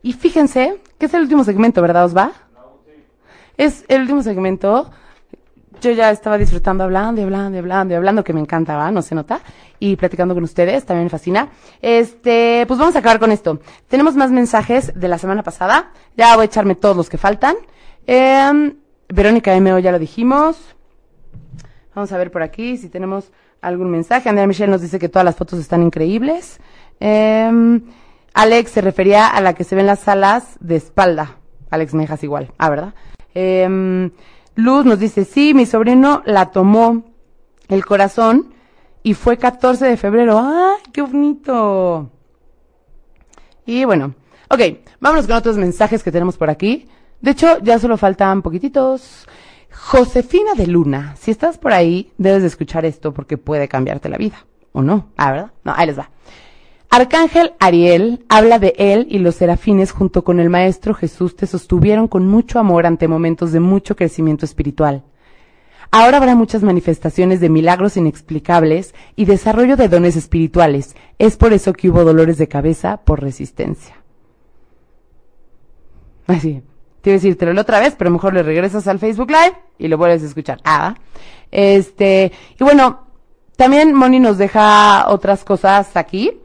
[0.03, 2.33] Y fíjense que es el último segmento, ¿verdad, Osva?
[3.57, 4.91] Es el último segmento.
[5.81, 8.91] Yo ya estaba disfrutando hablando y hablando y hablando y hablando, que me encanta, ¿va?
[8.91, 9.41] No se nota.
[9.79, 11.49] Y platicando con ustedes, también me fascina.
[11.81, 13.59] Este, pues vamos a acabar con esto.
[13.87, 15.91] Tenemos más mensajes de la semana pasada.
[16.15, 17.55] Ya voy a echarme todos los que faltan.
[18.05, 18.75] Em,
[19.07, 19.79] Verónica M.O.
[19.79, 20.75] ya lo dijimos.
[21.95, 23.31] Vamos a ver por aquí si tenemos
[23.61, 24.29] algún mensaje.
[24.29, 26.59] Andrea Michelle nos dice que todas las fotos están increíbles.
[26.99, 27.81] Em,
[28.33, 31.37] Alex se refería a la que se ven las alas de espalda.
[31.69, 32.51] Alex Mejas igual.
[32.57, 32.93] Ah, ¿verdad?
[33.33, 34.11] Em,
[34.55, 37.05] Luz nos dice, sí, mi sobrino la tomó
[37.67, 38.53] el corazón
[39.03, 40.39] y fue 14 de febrero.
[40.39, 42.11] ¡Ay, qué bonito!
[43.65, 44.15] Y bueno,
[44.49, 44.61] ok,
[44.99, 46.87] vámonos con otros mensajes que tenemos por aquí.
[47.21, 49.27] De hecho, ya solo faltan poquititos.
[49.71, 54.17] Josefina de Luna, si estás por ahí, debes de escuchar esto porque puede cambiarte la
[54.17, 54.45] vida.
[54.71, 55.09] ¿O no?
[55.17, 55.51] Ah, ¿verdad?
[55.63, 56.09] No, ahí les va.
[56.91, 62.07] Arcángel Ariel habla de él y los serafines junto con el Maestro Jesús te sostuvieron
[62.07, 65.03] con mucho amor ante momentos de mucho crecimiento espiritual.
[65.91, 70.95] Ahora habrá muchas manifestaciones de milagros inexplicables y desarrollo de dones espirituales.
[71.19, 73.95] Es por eso que hubo dolores de cabeza por resistencia.
[76.27, 76.63] Así.
[77.01, 79.29] Te iba a decir, te lo leo otra vez, pero mejor le regresas al Facebook
[79.29, 80.59] Live y lo vuelves a escuchar.
[80.65, 80.95] Ah,
[81.49, 83.07] este, y bueno,
[83.55, 86.39] también Moni nos deja otras cosas aquí.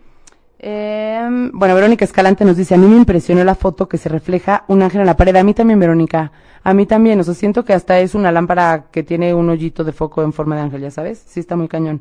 [0.67, 4.65] Em, bueno, Verónica Escalante nos dice, a mí me impresionó la foto que se refleja
[4.67, 5.37] un ángel en la pared.
[5.37, 6.33] A mí también, Verónica.
[6.63, 7.21] A mí también.
[7.21, 10.33] O sea, siento que hasta es una lámpara que tiene un hoyito de foco en
[10.33, 11.23] forma de ángel, ¿ya sabes?
[11.27, 12.01] Sí, está muy cañón.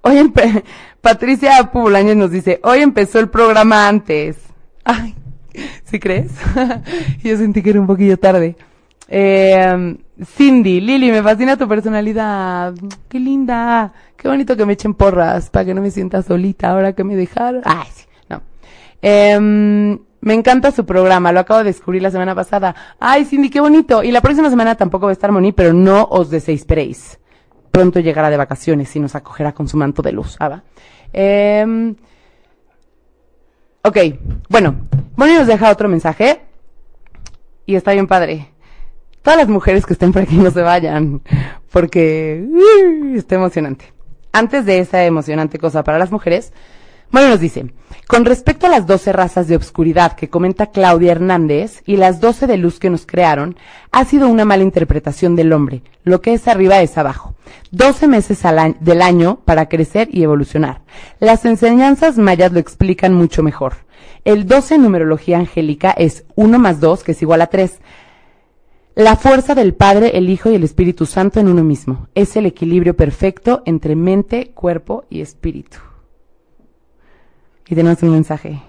[0.00, 0.32] Hoy
[1.00, 4.36] Patricia Pubulañez nos dice, hoy empezó el programa antes.
[4.82, 5.14] Ay,
[5.84, 6.32] ¿sí crees?
[7.22, 8.56] Yo sentí que era un poquillo tarde.
[9.06, 12.74] Eh, Cindy, Lili, me fascina tu personalidad.
[13.08, 13.92] Qué linda.
[14.16, 17.16] Qué bonito que me echen porras para que no me sienta solita ahora que me
[17.16, 17.62] dejaron.
[17.64, 18.42] Ay, sí, no.
[19.00, 22.74] Em, me encanta su programa, lo acabo de descubrir la semana pasada.
[23.00, 24.02] Ay, Cindy, qué bonito.
[24.02, 27.18] Y la próxima semana tampoco va a estar Moni, pero no os desesperéis.
[27.70, 30.36] Pronto llegará de vacaciones y nos acogerá con su manto de luz.
[30.38, 30.62] Ah, va.
[31.12, 31.96] Em,
[33.82, 33.98] ok,
[34.48, 34.76] bueno,
[35.16, 36.42] Moni nos deja otro mensaje.
[37.66, 38.51] Y está bien padre.
[39.22, 41.22] Todas las mujeres que estén por aquí no se vayan,
[41.70, 43.92] porque uh, está emocionante.
[44.32, 46.52] Antes de esa emocionante cosa para las mujeres,
[47.10, 47.66] bueno, nos dice,
[48.08, 52.46] con respecto a las 12 razas de obscuridad que comenta Claudia Hernández y las 12
[52.46, 53.56] de luz que nos crearon,
[53.90, 55.82] ha sido una mala interpretación del hombre.
[56.04, 57.34] Lo que es arriba es abajo.
[57.70, 60.80] 12 meses al año- del año para crecer y evolucionar.
[61.20, 63.74] Las enseñanzas mayas lo explican mucho mejor.
[64.24, 67.78] El 12 en numerología angélica es 1 más 2, que es igual a 3.
[68.94, 72.08] La fuerza del Padre, el Hijo y el Espíritu Santo en uno mismo.
[72.14, 75.78] Es el equilibrio perfecto entre mente, cuerpo y espíritu.
[77.66, 78.60] Y tenemos un mensaje.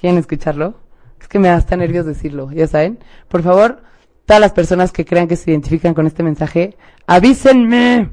[0.00, 0.76] ¿Quieren escucharlo?
[1.20, 2.98] Es que me da hasta nervios decirlo, ya saben.
[3.28, 3.82] Por favor,
[4.24, 8.08] todas las personas que crean que se identifican con este mensaje, avísenme.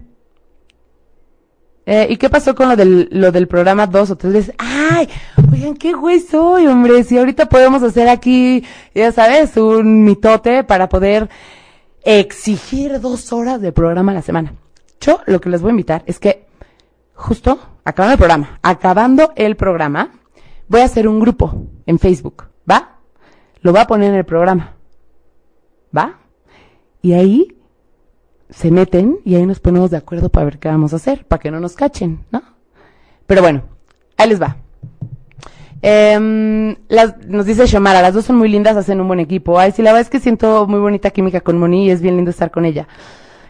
[1.86, 4.56] Eh, ¿Y qué pasó con lo del, lo del programa dos o tres veces?
[4.58, 5.10] ¡Ay!
[5.52, 7.04] Oigan, qué güey soy, hombre.
[7.04, 8.64] Si ahorita podemos hacer aquí,
[8.96, 11.30] ya sabes, un mitote para poder
[12.04, 14.54] exigir dos horas de programa a la semana.
[15.02, 16.48] Yo lo que les voy a invitar es que
[17.14, 20.12] justo acabando el programa, acabando el programa,
[20.68, 23.00] voy a hacer un grupo en Facebook, ¿va?
[23.62, 24.76] Lo voy a poner en el programa,
[25.96, 26.20] ¿va?
[27.02, 27.58] Y ahí
[28.50, 31.40] se meten y ahí nos ponemos de acuerdo para ver qué vamos a hacer, para
[31.40, 32.42] que no nos cachen, ¿no?
[33.26, 33.64] Pero bueno,
[34.18, 34.58] ahí les va.
[35.82, 39.60] Em, las, nos dice Shomara, las dos son muy lindas, hacen un buen equipo.
[39.60, 42.16] Ay, sí, la verdad es que siento muy bonita química con Moni y es bien
[42.16, 42.88] lindo estar con ella.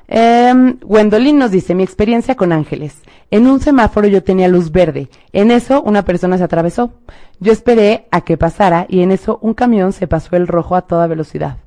[0.08, 3.02] Eh, Gwendolyn nos dice, mi experiencia con ángeles.
[3.30, 5.10] En un semáforo yo tenía luz verde.
[5.32, 6.94] En eso una persona se atravesó.
[7.40, 10.84] Yo esperé a que pasara y en eso un camión se pasó el rojo a
[10.84, 11.58] toda velocidad.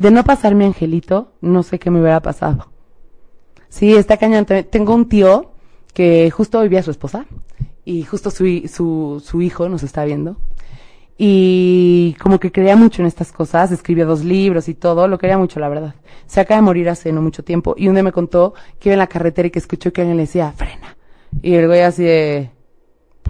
[0.00, 2.72] De no pasar mi angelito, no sé qué me hubiera pasado.
[3.68, 4.46] Sí, está cañón.
[4.46, 5.52] Te- Tengo un tío
[5.94, 7.26] que justo hoy vi a su esposa
[7.84, 10.36] y justo su, su, su hijo nos está viendo.
[11.18, 15.36] Y como que creía mucho en estas cosas, escribió dos libros y todo, lo quería
[15.36, 15.94] mucho, la verdad.
[16.26, 18.94] Se acaba de morir hace no mucho tiempo y un día me contó que iba
[18.94, 20.96] en la carretera y que escuchó que alguien le decía, frena.
[21.42, 22.50] Y el güey así de,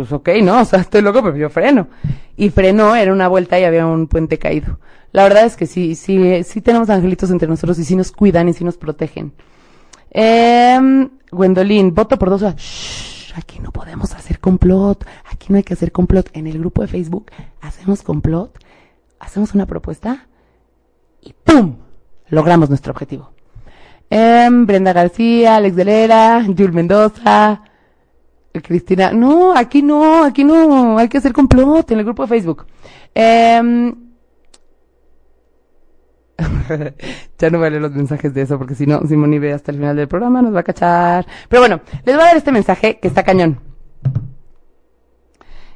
[0.00, 1.88] pues ok, no, o sea, estoy loco, pero yo freno.
[2.34, 4.78] Y frenó, era una vuelta y había un puente caído.
[5.12, 8.48] La verdad es que sí, sí, sí tenemos angelitos entre nosotros y sí nos cuidan
[8.48, 9.34] y sí nos protegen.
[10.10, 10.78] Eh,
[11.30, 12.42] Gwendolyn, voto por dos.
[12.56, 15.04] Shh, aquí no podemos hacer complot.
[15.30, 16.30] Aquí no hay que hacer complot.
[16.32, 17.30] En el grupo de Facebook
[17.60, 18.58] hacemos complot,
[19.18, 20.28] hacemos una propuesta
[21.20, 21.76] y ¡pum!
[22.28, 23.32] Logramos nuestro objetivo.
[24.08, 27.64] Eh, Brenda García, Alex Delera, Jul Mendoza,
[28.52, 29.12] Cristina.
[29.12, 30.98] No, aquí no, aquí no.
[30.98, 32.66] Hay que hacer complot en el grupo de Facebook.
[33.14, 33.92] Eh,
[37.38, 39.72] ya no voy a leer los mensajes de eso porque si no, Simón ve hasta
[39.72, 41.26] el final del programa, nos va a cachar.
[41.48, 43.60] Pero bueno, les voy a dar este mensaje que está cañón.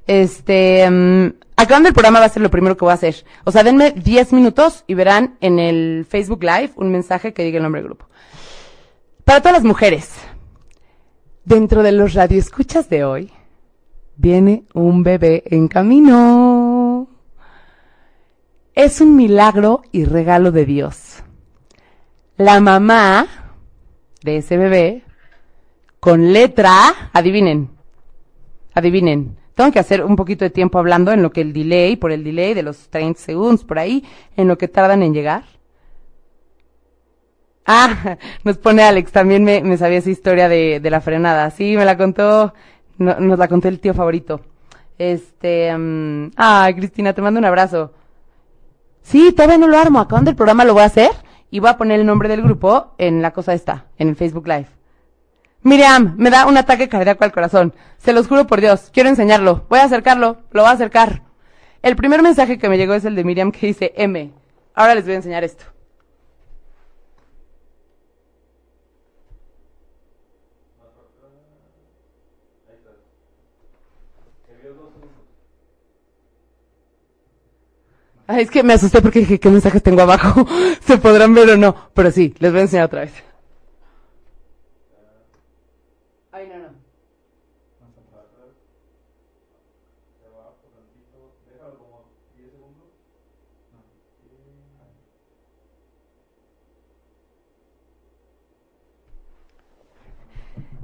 [0.06, 3.24] Este, um, acabando el programa va a ser lo primero que voy a hacer.
[3.44, 7.58] O sea, denme 10 minutos y verán en el Facebook Live un mensaje que diga
[7.58, 8.06] el nombre del grupo.
[9.24, 10.10] Para todas las mujeres,
[11.44, 13.32] dentro de los radioescuchas de hoy,
[14.16, 17.08] viene un bebé en camino.
[18.74, 21.22] Es un milagro y regalo de Dios.
[22.36, 23.26] La mamá
[24.22, 25.04] de ese bebé,
[26.00, 27.70] con letra, adivinen,
[28.74, 32.10] adivinen, tengo que hacer un poquito de tiempo hablando en lo que el delay, por
[32.10, 34.04] el delay de los 30 segundos por ahí,
[34.36, 35.44] en lo que tardan en llegar.
[37.66, 41.50] Ah, nos pone Alex, también me, sabía esa historia de, la frenada.
[41.50, 42.54] Sí, me la contó,
[42.98, 44.40] no, nos la contó el tío favorito.
[44.98, 47.92] Este, um, ah, Cristina, te mando un abrazo.
[49.02, 50.00] Sí, todavía no lo armo.
[50.00, 51.10] Acabando el programa lo voy a hacer
[51.50, 54.46] y voy a poner el nombre del grupo en la cosa esta, en el Facebook
[54.46, 54.68] Live.
[55.62, 57.74] Miriam, me da un ataque cardíaco al corazón.
[57.96, 58.90] Se los juro por Dios.
[58.92, 59.64] Quiero enseñarlo.
[59.70, 60.38] Voy a acercarlo.
[60.50, 61.22] Lo voy a acercar.
[61.82, 64.30] El primer mensaje que me llegó es el de Miriam que dice M.
[64.74, 65.64] Ahora les voy a enseñar esto.
[78.26, 80.46] Ay, es que me asusté porque dije, ¿qué mensajes tengo abajo?
[80.86, 81.74] ¿Se podrán ver o no?
[81.94, 83.12] Pero sí, les voy a enseñar otra vez.
[86.32, 86.74] Ay, no, no.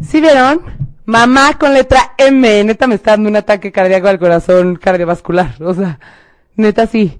[0.02, 0.62] ¿Sí vieron?
[1.06, 2.64] Mamá con letra M.
[2.64, 5.54] Neta me está dando un ataque cardíaco al corazón cardiovascular.
[5.62, 5.98] O sea,
[6.56, 7.19] neta sí.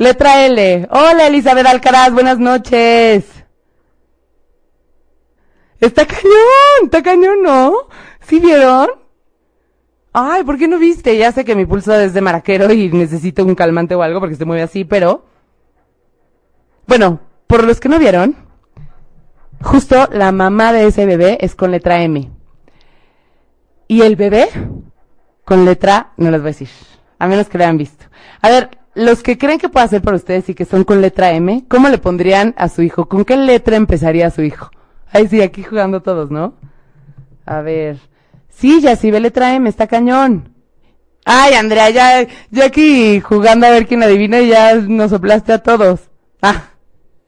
[0.00, 0.88] Letra L.
[0.90, 3.26] Hola Elizabeth Alcaraz, buenas noches.
[5.78, 7.74] Está cañón, está cañón, ¿no?
[8.22, 8.88] ¿Sí vieron?
[10.14, 11.18] Ay, ¿por qué no viste?
[11.18, 14.36] Ya sé que mi pulso es de maraquero y necesito un calmante o algo porque
[14.36, 15.26] se mueve así, pero...
[16.86, 18.36] Bueno, por los que no vieron,
[19.60, 22.30] justo la mamá de ese bebé es con letra M.
[23.86, 24.48] Y el bebé
[25.44, 26.70] con letra, no les voy a decir,
[27.18, 28.06] a menos que lo hayan visto.
[28.40, 31.32] A ver, los que creen que puede hacer para ustedes y que son con letra
[31.32, 33.08] M, ¿cómo le pondrían a su hijo?
[33.08, 34.70] ¿Con qué letra empezaría su hijo?
[35.12, 36.54] Ay, sí, aquí jugando todos, ¿no?
[37.46, 37.98] A ver.
[38.48, 40.54] Sí, ya sí ve letra M, está cañón.
[41.24, 45.62] Ay, Andrea, ya, ya aquí jugando a ver quién adivina y ya nos soplaste a
[45.62, 46.08] todos.
[46.42, 46.64] Ah.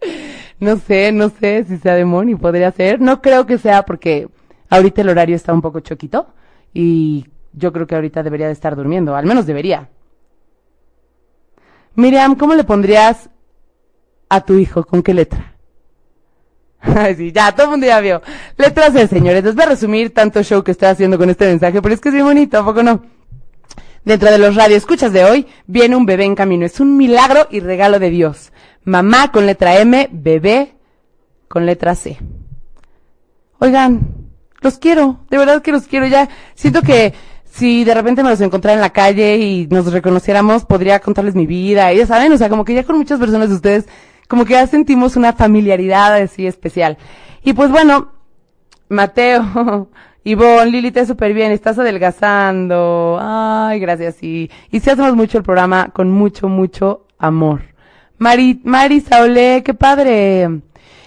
[0.60, 3.00] No sé, no sé si sea demonio, podría ser.
[3.00, 4.28] No creo que sea porque
[4.70, 6.28] ahorita el horario está un poco choquito
[6.72, 9.88] y yo creo que ahorita debería de estar durmiendo, al menos debería.
[11.94, 13.28] Miriam, ¿cómo le pondrías
[14.28, 14.84] a tu hijo?
[14.84, 15.56] ¿Con qué letra?
[16.80, 18.22] Ay, sí, ya, todo el mundo ya vio.
[18.56, 19.44] Letras C, señores.
[19.44, 22.08] Les voy a resumir tanto show que estoy haciendo con este mensaje, pero es que
[22.08, 23.02] es muy bonito, ¿a poco no?
[24.04, 26.66] Dentro de los radioescuchas de hoy, viene un bebé en camino.
[26.66, 28.52] Es un milagro y regalo de Dios.
[28.84, 30.74] Mamá con letra M, bebé
[31.46, 32.18] con letra C.
[33.60, 34.00] Oigan,
[34.60, 36.28] los quiero, de verdad que los quiero ya.
[36.54, 37.14] Siento que
[37.52, 41.46] si de repente me los encontrara en la calle y nos reconociéramos, podría contarles mi
[41.46, 41.92] vida.
[41.92, 43.86] Y ya saben, o sea, como que ya con muchas personas de ustedes,
[44.26, 46.96] como que ya sentimos una familiaridad así especial.
[47.44, 48.12] Y pues bueno,
[48.88, 49.90] Mateo,
[50.24, 53.18] Ivonne, Lili, te súper bien, estás adelgazando.
[53.20, 54.22] Ay, gracias.
[54.22, 57.60] Y, y si hacemos mucho el programa con mucho, mucho amor.
[58.16, 60.48] Mari, Mari Saulé, qué padre.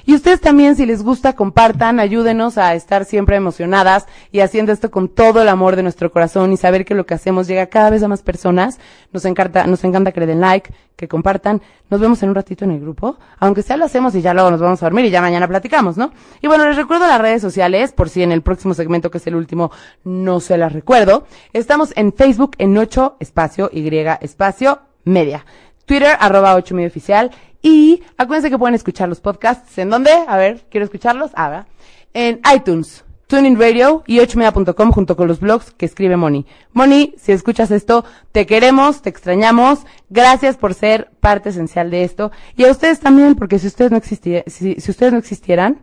[0.07, 4.91] Y ustedes también, si les gusta, compartan, ayúdenos a estar siempre emocionadas y haciendo esto
[4.91, 7.89] con todo el amor de nuestro corazón y saber que lo que hacemos llega cada
[7.89, 8.79] vez a más personas.
[9.11, 11.61] Nos encanta, nos encanta que le den like, que compartan.
[11.89, 14.51] Nos vemos en un ratito en el grupo, aunque sea lo hacemos y ya luego
[14.51, 16.11] nos vamos a dormir y ya mañana platicamos, ¿no?
[16.39, 19.25] Y bueno, les recuerdo las redes sociales, por si en el próximo segmento, que es
[19.25, 19.71] el último,
[20.03, 21.25] no se las recuerdo.
[21.51, 23.87] Estamos en Facebook en 8 espacio Y
[24.21, 25.45] espacio media.
[25.85, 27.31] Twitter, arroba 8 medio oficial.
[27.65, 29.75] Y acuérdense que pueden escuchar los podcasts.
[29.79, 30.11] ¿En dónde?
[30.27, 31.31] A ver, quiero escucharlos.
[31.33, 31.65] Ah.
[32.13, 33.03] En iTunes.
[33.25, 36.45] Tuning Radio y 8media.com junto con los blogs que escribe Moni.
[36.73, 39.79] Moni, si escuchas esto, te queremos, te extrañamos.
[40.11, 42.31] Gracias por ser parte esencial de esto.
[42.55, 45.79] Y a ustedes también, porque si ustedes no existieran, si, si ustedes no existieran,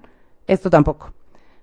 [0.47, 1.13] esto tampoco.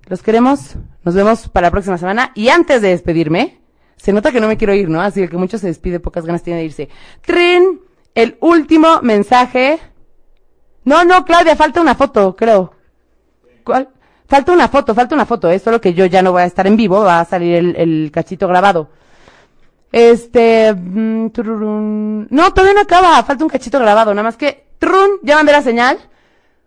[0.08, 0.76] Los queremos.
[1.06, 2.34] Nos vemos para la próxima semana.
[2.36, 3.62] Y antes de despedirme,
[3.96, 5.02] se nota que no me quiero ir, ¿no?
[5.02, 6.90] Así que mucho se despide, pocas ganas tiene de irse.
[7.22, 7.80] Trin,
[8.16, 9.80] el último mensaje.
[10.86, 12.74] No, no, Claudia, falta una foto, creo.
[13.64, 13.90] ¿Cuál?
[14.28, 16.68] Falta una foto, falta una foto, es solo que yo ya no voy a estar
[16.68, 18.90] en vivo, va a salir el, cachito grabado.
[19.92, 21.30] Este, mm,
[22.30, 25.64] no, todavía no acaba, falta un cachito grabado, nada más que, trun, ya mandé la
[25.64, 25.98] señal.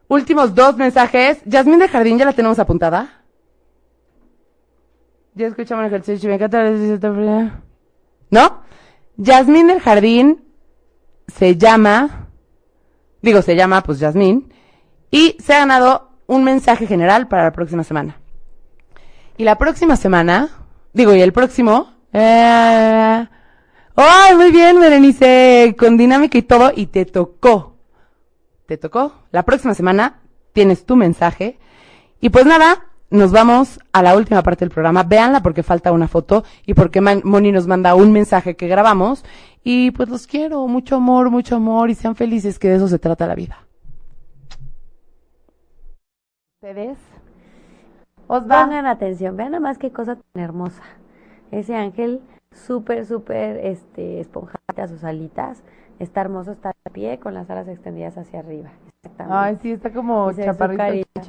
[0.08, 1.38] Últimos dos mensajes.
[1.46, 3.22] Yasmín de Jardín, ¿ya la tenemos apuntada?
[5.34, 6.30] Ya escuchamos el ejercicio,
[8.30, 8.62] ¿No?
[9.16, 10.44] Yasmín del Jardín
[11.28, 12.21] se llama,
[13.22, 14.52] digo, se llama pues Yasmín,
[15.10, 18.16] y se ha ganado un mensaje general para la próxima semana.
[19.36, 20.50] Y la próxima semana,
[20.92, 23.26] digo, y el próximo, eh,
[23.96, 25.74] ¡ay, muy bien, Berenice!
[25.78, 27.76] Con dinámica y todo, y te tocó.
[28.66, 29.12] Te tocó.
[29.30, 30.20] La próxima semana
[30.52, 31.58] tienes tu mensaje.
[32.20, 35.02] Y pues nada, nos vamos a la última parte del programa.
[35.02, 39.24] Véanla porque falta una foto y porque Moni nos manda un mensaje que grabamos.
[39.64, 42.98] Y pues los quiero, mucho amor, mucho amor y sean felices, que de eso se
[42.98, 43.58] trata la vida.
[46.60, 46.98] ¿Ustedes?
[48.26, 48.64] Osva.
[48.64, 50.82] Pongan atención, vean nada más qué cosa tan hermosa.
[51.50, 55.62] Ese ángel súper, súper este, esponjadita sus alitas.
[55.98, 58.70] Está hermoso, está de pie con las alas extendidas hacia arriba.
[59.02, 59.36] Exactamente.
[59.38, 61.22] Ay, sí, está como chaparrito.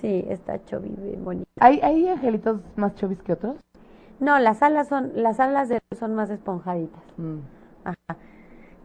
[0.00, 1.46] Sí, está chovi, bien bonito.
[1.60, 3.56] ¿Hay, ¿Hay angelitos más chovis que otros?
[4.18, 7.02] No, las alas son, las alas de son más esponjaditas.
[7.16, 7.55] Mm.
[7.86, 8.18] Ajá.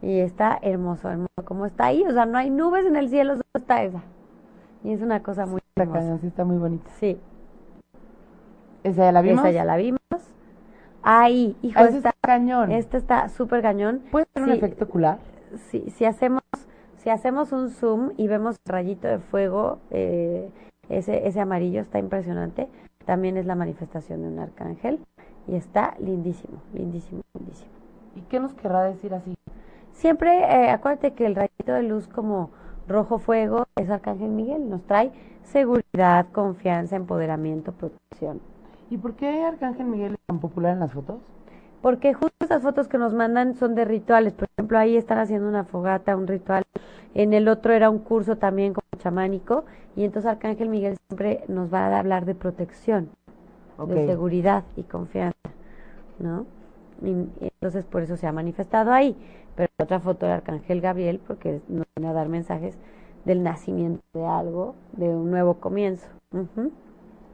[0.02, 1.28] Y está hermoso, hermoso.
[1.44, 4.02] Como está ahí, o sea, no hay nubes en el cielo, solo está esa.
[4.84, 6.18] Y es una cosa muy Está hermosa.
[6.18, 6.90] sí está muy bonita.
[6.98, 7.20] Sí,
[8.82, 9.40] ¿Esa ya la vimos?
[9.44, 9.98] esa ya la vimos.
[11.02, 12.70] Ahí, hijo, Ah, está, está cañón.
[12.72, 14.02] este está súper cañón.
[14.10, 15.18] ¿Puede ser un Sí, efecto ocular?
[15.70, 16.42] si, si hacemos
[16.96, 20.48] si hacemos un zoom y vemos el rayito de fuego, eh,
[20.88, 22.68] ese, ese amarillo está impresionante.
[23.04, 25.00] También es la manifestación de un arcángel
[25.48, 27.70] y está lindísimo, lindísimo, lindísimo.
[28.14, 29.34] ¿Y qué nos querrá decir así?
[29.92, 32.50] Siempre eh, acuérdate que el rayito de luz como
[32.88, 35.12] rojo fuego es Arcángel Miguel, nos trae
[35.44, 38.40] seguridad, confianza, empoderamiento, protección.
[38.90, 41.20] ¿Y por qué Arcángel Miguel es tan popular en las fotos?
[41.80, 44.32] Porque justo esas fotos que nos mandan son de rituales.
[44.34, 46.62] Por ejemplo, ahí están haciendo una fogata, un ritual.
[47.14, 49.64] En el otro era un curso también como chamánico.
[49.96, 53.10] Y entonces Arcángel Miguel siempre nos va a hablar de protección,
[53.86, 55.50] de seguridad y confianza,
[56.18, 56.46] ¿no?
[57.02, 59.16] Entonces por eso se ha manifestado ahí.
[59.56, 62.78] Pero otra foto de Arcángel Gabriel, porque nos viene a dar mensajes
[63.24, 66.06] del nacimiento de algo, de un nuevo comienzo.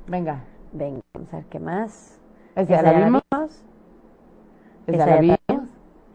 [0.06, 0.44] Venga.
[0.72, 2.20] Venga, vamos a ver qué más.
[2.56, 3.22] ¿Esa ya Esa la vimos?
[4.86, 5.38] ¿Esa la vimos?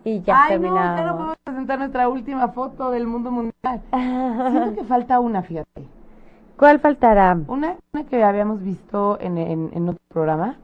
[0.04, 0.98] Y ya Ay, no, terminamos.
[1.00, 3.82] ya no podemos presentar nuestra última foto del mundo mundial.
[3.92, 5.88] Siento que falta una, fíjate.
[6.58, 7.38] ¿Cuál faltará?
[7.48, 10.58] Una, una que habíamos visto en, en, en otro programa,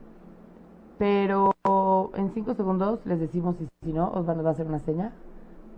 [1.00, 1.54] pero
[2.14, 5.12] en cinco segundos les decimos si, si no, os van a hacer una seña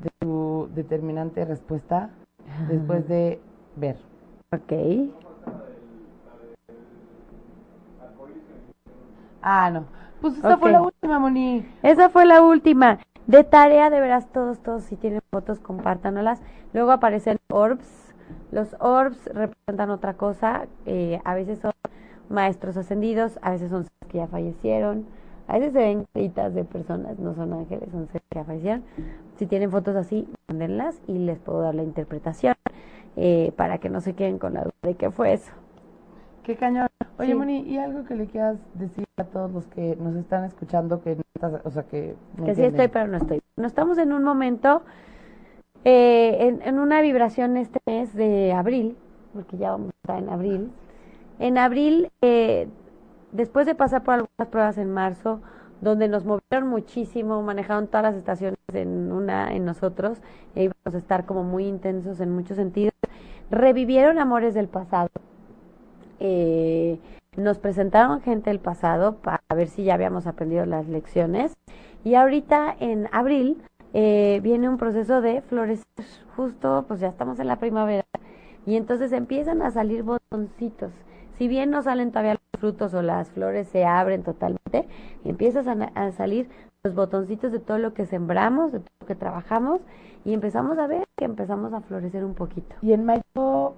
[0.02, 2.10] de su determinante respuesta
[2.68, 3.40] después de
[3.76, 3.98] ver.
[4.52, 4.72] Ok.
[9.40, 9.84] Ah, no.
[10.20, 11.64] Pues esta fue la última, Moni.
[11.84, 12.98] Esa fue la última.
[13.28, 16.42] De tarea, de veras, todos, todos, si tienen fotos, compártanoslas.
[16.72, 18.12] Luego aparecen orbs.
[18.50, 20.66] Los orbs representan otra cosa.
[20.84, 21.70] eh, a veces son
[22.28, 25.06] maestros ascendidos, a veces son que ya fallecieron.
[25.48, 28.84] A veces se ven caritas de personas, no son ángeles, son seres que ya fallecieron.
[29.36, 32.54] Si tienen fotos así, mándenlas y les puedo dar la interpretación
[33.16, 35.50] eh, para que no se queden con la duda de qué fue eso.
[36.44, 36.86] Qué cañón.
[37.18, 37.34] Oye, Sí.
[37.34, 41.16] Moni, ¿y algo que le quieras decir a todos los que nos están escuchando que
[41.16, 43.40] no estás, o sea, que no que sí estoy, pero no estoy.
[43.56, 44.82] No estamos en un momento,
[45.84, 48.96] eh, en, en una vibración este mes de abril,
[49.34, 50.70] porque ya vamos a estar en abril.
[51.38, 52.68] En abril, eh,
[53.32, 55.40] después de pasar por algunas pruebas en marzo,
[55.80, 60.18] donde nos movieron muchísimo, manejaron todas las estaciones en una en nosotros,
[60.54, 62.94] e íbamos a estar como muy intensos en muchos sentidos,
[63.50, 65.10] revivieron amores del pasado.
[66.20, 67.00] Eh,
[67.36, 71.54] nos presentaron gente del pasado para ver si ya habíamos aprendido las lecciones.
[72.04, 73.62] Y ahorita en abril
[73.94, 75.84] eh, viene un proceso de florecer.
[76.36, 78.04] Justo, pues ya estamos en la primavera.
[78.66, 80.92] Y entonces empiezan a salir botoncitos.
[81.38, 84.86] Si bien no salen todavía los frutos o las flores se abren totalmente,
[85.24, 86.48] empiezan a, na- a salir
[86.84, 89.80] los botoncitos de todo lo que sembramos, de todo lo que trabajamos,
[90.24, 92.74] y empezamos a ver que empezamos a florecer un poquito.
[92.82, 93.74] ¿Y en mayo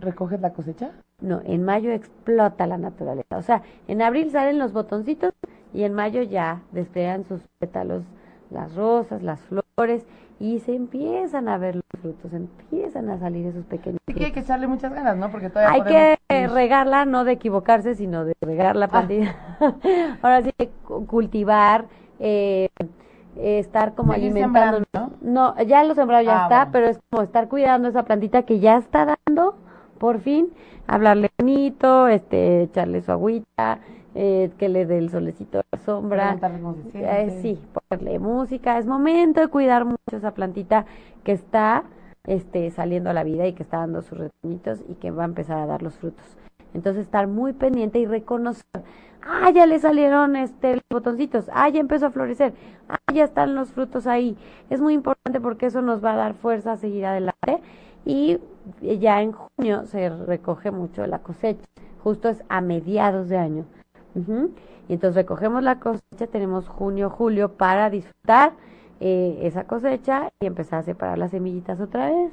[0.00, 0.90] recoges la cosecha?
[1.20, 3.36] No, en mayo explota la naturaleza.
[3.38, 5.32] O sea, en abril salen los botoncitos
[5.72, 8.04] y en mayo ya despliegan sus pétalos,
[8.50, 10.06] las rosas, las flores
[10.38, 14.26] y se empiezan a ver los frutos, empiezan a salir esos pequeños Sí que hay
[14.26, 14.34] frutos.
[14.34, 15.30] que echarle muchas ganas, ¿no?
[15.30, 19.34] Porque todavía Hay podemos- que regarla, no de equivocarse, sino de regar la plantilla.
[20.22, 20.52] Ahora sí,
[21.06, 21.86] cultivar,
[22.18, 22.68] eh,
[23.36, 24.82] eh, estar como alimentando.
[25.20, 26.70] No, ya lo sembrado ya Ah, está, bueno.
[26.72, 29.54] pero es como estar cuidando esa plantita que ya está dando,
[29.98, 30.48] por fin,
[30.86, 33.78] hablarle bonito, este, echarle su agüita,
[34.14, 36.36] eh, que le dé el solecito, sombra.
[36.92, 37.40] Eh, siente.
[37.40, 38.76] sí, ponerle música.
[38.76, 40.84] Es momento de cuidar mucho esa plantita
[41.24, 41.84] que está
[42.24, 45.26] este, saliendo a la vida y que está dando sus retoñitos y que va a
[45.26, 46.36] empezar a dar los frutos.
[46.74, 48.82] Entonces, estar muy pendiente y reconocer.
[49.22, 51.46] Ah, ya le salieron este, los botoncitos.
[51.54, 52.52] Ah, ya empezó a florecer.
[52.90, 54.36] Ah, ya están los frutos ahí.
[54.68, 57.60] Es muy importante porque eso nos va a dar fuerza a seguir adelante.
[58.04, 58.38] Y
[58.82, 61.64] ya en junio se recoge mucho la cosecha.
[62.04, 63.64] Justo es a mediados de año.
[64.88, 68.52] Y entonces recogemos la cosecha, tenemos junio, julio para disfrutar
[69.00, 72.32] eh, esa cosecha y empezar a separar las semillitas otra vez.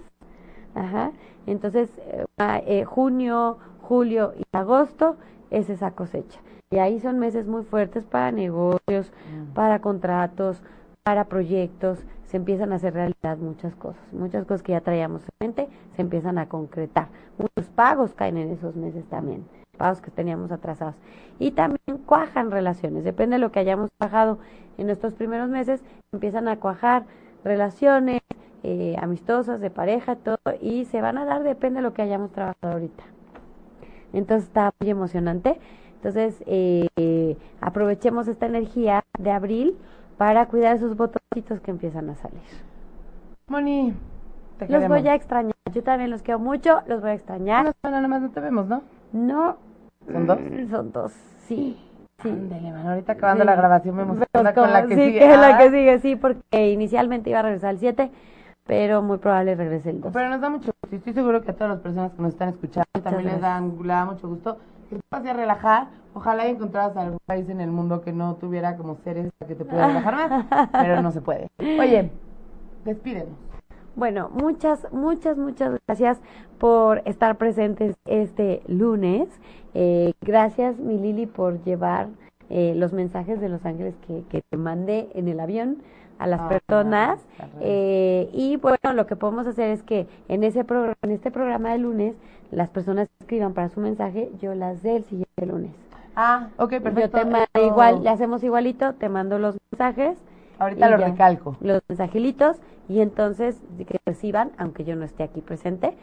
[0.74, 1.12] Ajá.
[1.46, 5.18] Entonces, eh, ah, eh, junio, julio y agosto
[5.52, 6.40] es esa cosecha.
[6.72, 9.12] Y ahí son meses muy fuertes para negocios,
[9.54, 10.64] para contratos,
[11.04, 12.00] para proyectos.
[12.26, 14.02] Se empiezan a hacer realidad muchas cosas.
[14.12, 17.10] Muchas cosas que ya traíamos en mente se empiezan a concretar.
[17.38, 19.46] Muchos pagos caen en esos meses también.
[19.76, 20.96] Pagos que teníamos atrasados.
[21.40, 23.04] Y también cuajan relaciones.
[23.04, 24.40] Depende de lo que hayamos trabajado
[24.78, 27.06] en nuestros primeros meses, empiezan a cuajar
[27.44, 28.22] relaciones
[28.64, 30.38] eh, amistosas, de pareja, todo.
[30.62, 33.04] Y se van a dar, depende de lo que hayamos trabajado ahorita.
[34.14, 35.60] Entonces está muy emocionante.
[35.96, 39.78] Entonces eh, aprovechemos esta energía de abril
[40.18, 42.42] para cuidar esos botoncitos que empiezan a salir.
[43.48, 43.94] Moni,
[44.58, 45.00] te Los queremos.
[45.00, 45.54] voy a extrañar.
[45.74, 47.64] Yo también los quiero mucho, los voy a extrañar.
[47.66, 48.82] Una semana nomás no te vemos, ¿no?
[49.16, 49.56] No.
[50.12, 50.40] ¿Son dos?
[50.40, 51.12] mm, Son dos,
[51.48, 51.82] sí.
[52.22, 52.30] Sí.
[52.30, 53.48] Ándale, mano, ahorita acabando Sí.
[53.48, 53.96] la grabación
[54.54, 55.20] con la cómo- que sí, sigue.
[55.20, 58.12] que la Ah, que sigue, sí, porque inicialmente iba a regresar el 7,
[58.66, 60.12] pero muy probable regrese el 2.
[60.14, 60.88] Pero nos da mucho gusto.
[60.92, 63.78] y Estoy seguro que a todas las personas que nos están escuchando también les, dan,
[63.88, 64.58] da mucho gusto.
[64.90, 65.88] Que te ir a relajar.
[66.14, 69.88] Ojalá encontraras algún país en el mundo que no tuviera como seres que te pueda
[69.88, 70.46] relajar más.
[70.72, 71.48] pero no se puede.
[71.60, 72.12] Oye,
[72.86, 73.34] despídenos.
[73.96, 76.20] Bueno, muchas, muchas, muchas gracias
[76.60, 79.30] por estar presentes este lunes.
[79.74, 82.08] Eh, gracias, mi Lili, por llevar
[82.50, 85.78] eh, los mensajes de los ángeles que, que te mandé en el avión
[86.20, 87.20] a las Ah, personas.
[87.62, 90.66] Eh, y bueno, lo que podemos hacer es que en, ese
[91.02, 92.16] en este programa de lunes,
[92.52, 95.72] las personas escriban para su mensaje, yo las dé el siguiente lunes.
[96.18, 97.00] Ah, ok, perfecto.
[97.02, 100.18] Yo te mando igual, le hacemos igualito, te mando los mensajes
[100.60, 101.08] Ahorita lo ya.
[101.10, 101.58] recalco.
[101.62, 105.96] los mensajilitos y entonces que reciban, aunque yo no esté aquí presente,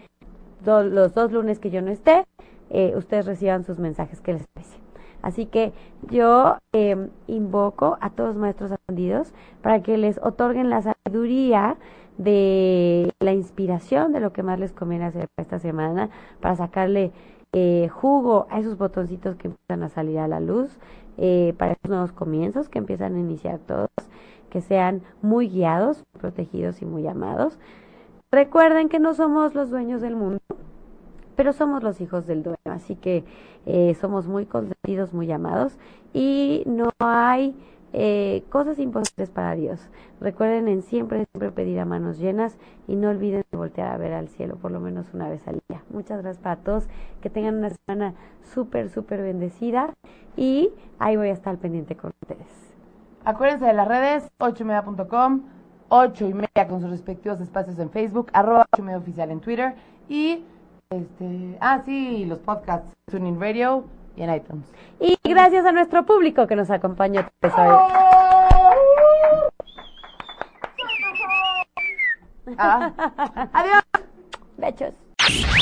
[0.64, 2.24] do- los dos lunes que yo no esté,
[2.70, 4.78] eh, ustedes reciban sus mensajes que les parece.
[5.22, 5.72] Así que
[6.10, 9.32] yo eh, invoco a todos los maestros ascendidos
[9.62, 11.76] para que les otorguen la sabiduría
[12.18, 17.12] de la inspiración de lo que más les conviene hacer esta semana, para sacarle
[17.52, 20.76] eh, jugo a esos botoncitos que empiezan a salir a la luz,
[21.18, 23.90] eh, para esos nuevos comienzos que empiezan a iniciar todos,
[24.52, 27.58] que sean muy guiados, protegidos y muy amados.
[28.30, 30.40] Recuerden que no somos los dueños del mundo,
[31.36, 33.24] pero somos los hijos del dueño, así que
[33.64, 35.78] eh, somos muy consentidos, muy amados
[36.12, 37.56] y no hay
[37.94, 39.88] eh, cosas imposibles para Dios.
[40.20, 44.12] Recuerden en siempre, siempre pedir a manos llenas y no olviden de voltear a ver
[44.12, 45.82] al cielo por lo menos una vez al día.
[45.88, 46.88] Muchas gracias para todos,
[47.22, 49.94] que tengan una semana súper, súper bendecida
[50.36, 52.61] y ahí voy a estar pendiente con ustedes.
[53.24, 55.42] Acuérdense de las redes, 8ymedia.com,
[55.88, 59.40] 8 y media con sus respectivos espacios en Facebook, arroba 8 y media oficial en
[59.40, 59.74] Twitter
[60.08, 60.44] y,
[60.90, 63.84] este, ah, sí, los podcasts, Tuning Radio
[64.16, 64.66] y en iTunes.
[64.98, 67.76] Y gracias a nuestro público que nos acompañó pues, hoy.
[72.58, 72.92] Ah,
[73.52, 73.82] adiós.
[74.56, 74.94] Besos.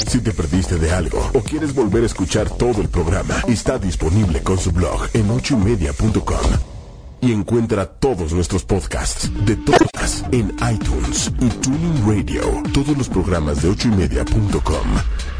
[0.06, 4.42] Si te perdiste de algo o quieres volver a escuchar todo el programa, está disponible
[4.42, 6.79] con su blog en ochoymedia.com.
[7.22, 12.42] Y encuentra todos nuestros podcasts de todas en iTunes y Tuning Radio.
[12.72, 14.86] Todos los programas de ochoymedia.com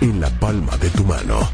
[0.00, 1.48] en la palma de tu mano.